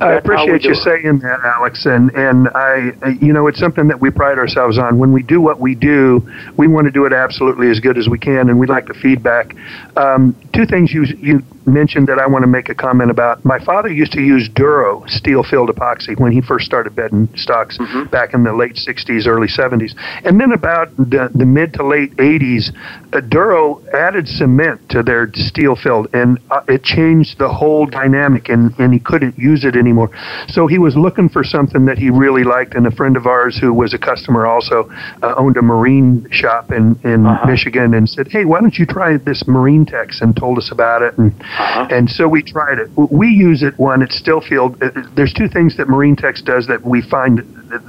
[0.00, 1.86] I appreciate you saying that, Alex.
[1.86, 4.98] And and I, you know, it's something that we pride ourselves on.
[4.98, 6.26] When we do what we do,
[6.56, 8.94] we want to do it absolutely as good as we can, and we like the
[8.94, 9.54] feedback.
[9.96, 13.42] Um, two things you you mentioned that I want to make a comment about.
[13.44, 17.78] My father used to use Duro steel filled epoxy when he first started bedding stocks
[17.78, 18.04] mm-hmm.
[18.10, 19.94] back in the late 60s, early 70s.
[20.24, 22.70] And then about the, the mid to late 80s,
[23.14, 28.50] uh, Duro added cement to their steel filled, and uh, it changed the whole dynamic,
[28.50, 30.10] and, and he couldn't use it anymore.
[30.48, 33.56] So he was looking for something that he really liked, and a friend of ours
[33.58, 34.90] who was a customer also
[35.22, 37.46] uh, owned a marine shop in, in uh-huh.
[37.46, 40.20] Michigan and said, Hey, why don't you try this Marine Tex?
[40.20, 41.16] and told us about it.
[41.16, 41.88] And uh-huh.
[41.90, 42.88] And so we tried it.
[43.10, 44.82] We use it when it's still field.
[44.82, 47.40] Uh, there's two things that Marine Tex does that we find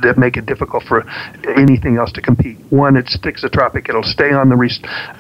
[0.01, 1.03] that make it difficult for
[1.58, 2.58] anything else to compete.
[2.70, 4.72] One, it thixotropic; it'll stay on the re-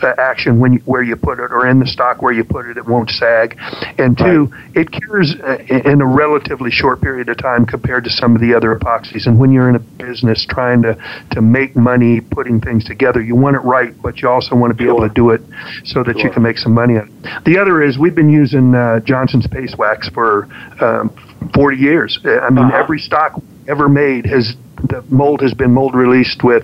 [0.01, 2.67] uh, action when you, where you put it, or in the stock where you put
[2.67, 3.57] it, it won't sag.
[3.97, 4.77] And two, right.
[4.81, 8.53] it cures uh, in a relatively short period of time compared to some of the
[8.55, 9.27] other epoxies.
[9.27, 10.95] And when you're in a business trying to
[11.31, 14.77] to make money putting things together, you want it right, but you also want to
[14.77, 14.95] be sure.
[14.95, 15.41] able to do it
[15.83, 16.27] so that sure.
[16.27, 17.24] you can make some money on it.
[17.45, 20.47] The other is we've been using uh, Johnson's Paste Wax for
[20.81, 21.09] um,
[21.53, 22.19] 40 years.
[22.23, 22.77] I mean, uh-huh.
[22.77, 24.55] every stock ever made has
[24.89, 26.63] the mold has been mold released with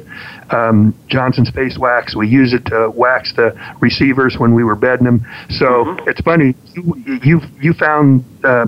[0.52, 2.16] um, Johnson's Paste Wax.
[2.16, 5.26] We use it to wax the receivers when we were bedding them.
[5.50, 6.10] So mm-hmm.
[6.10, 8.68] it's funny you you, you found uh,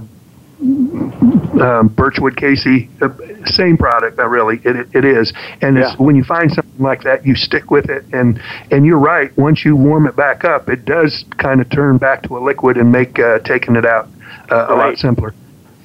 [0.63, 3.09] um, Birchwood Casey, uh,
[3.45, 4.59] same product, uh, really.
[4.63, 5.95] It, it is, and yeah.
[5.97, 8.05] when you find something like that, you stick with it.
[8.13, 8.41] And
[8.71, 9.35] and you're right.
[9.37, 12.77] Once you warm it back up, it does kind of turn back to a liquid
[12.77, 14.07] and make uh, taking it out
[14.51, 14.69] uh, right.
[14.69, 15.33] a lot simpler.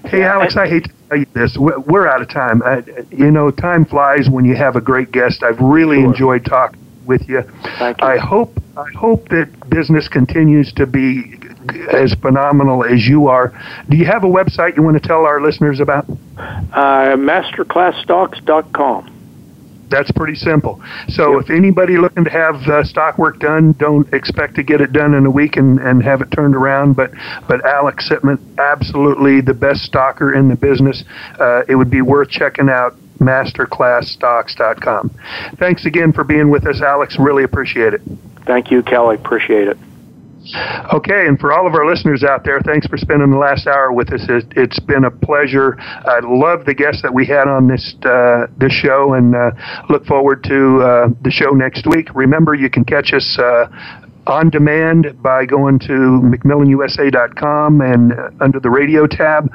[0.04, 1.56] Hey, Alex, I hate to tell you this.
[1.58, 2.62] We're out of time.
[2.62, 5.42] I, you know, time flies when you have a great guest.
[5.42, 6.06] I've really sure.
[6.06, 7.42] enjoyed talking with you.
[7.78, 8.06] Thank you.
[8.06, 11.37] I hope I hope that business continues to be
[11.92, 13.52] as phenomenal as you are.
[13.88, 16.08] Do you have a website you want to tell our listeners about?
[16.38, 19.14] Uh, masterclassstocks.com.
[19.88, 20.82] That's pretty simple.
[21.08, 21.44] So yep.
[21.44, 25.14] if anybody looking to have uh, stock work done, don't expect to get it done
[25.14, 26.94] in a week and, and have it turned around.
[26.94, 27.12] But
[27.48, 31.04] but Alex Sitman, absolutely the best stocker in the business.
[31.40, 35.10] Uh, it would be worth checking out masterclassstocks.com.
[35.56, 37.18] Thanks again for being with us, Alex.
[37.18, 38.02] Really appreciate it.
[38.44, 39.16] Thank you, Kelly.
[39.16, 39.78] Appreciate it.
[40.94, 43.92] Okay, and for all of our listeners out there, thanks for spending the last hour
[43.92, 44.24] with us.
[44.28, 45.78] It, has been a pleasure.
[45.78, 49.50] I love the guests that we had on this uh, this show, and uh,
[49.90, 52.08] look forward to uh, the show next week.
[52.14, 53.66] Remember, you can catch us uh,
[54.26, 59.52] on demand by going to McMillanUSA.com and uh, under the radio tab,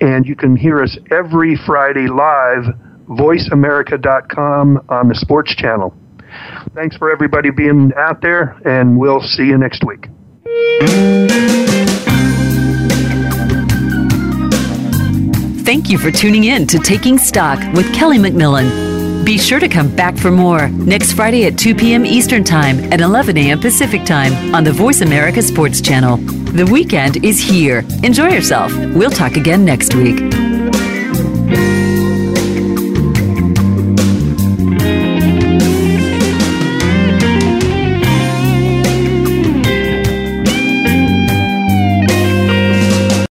[0.00, 2.64] and you can hear us every Friday live.
[3.10, 5.92] VoiceAmerica.com on the Sports Channel.
[6.76, 10.06] Thanks for everybody being out there, and we'll see you next week.
[15.64, 19.24] Thank you for tuning in to Taking Stock with Kelly McMillan.
[19.24, 22.04] Be sure to come back for more next Friday at 2 p.m.
[22.04, 23.60] Eastern Time and 11 a.m.
[23.60, 26.16] Pacific Time on the Voice America Sports Channel.
[26.16, 27.84] The weekend is here.
[28.02, 28.74] Enjoy yourself.
[28.76, 30.49] We'll talk again next week.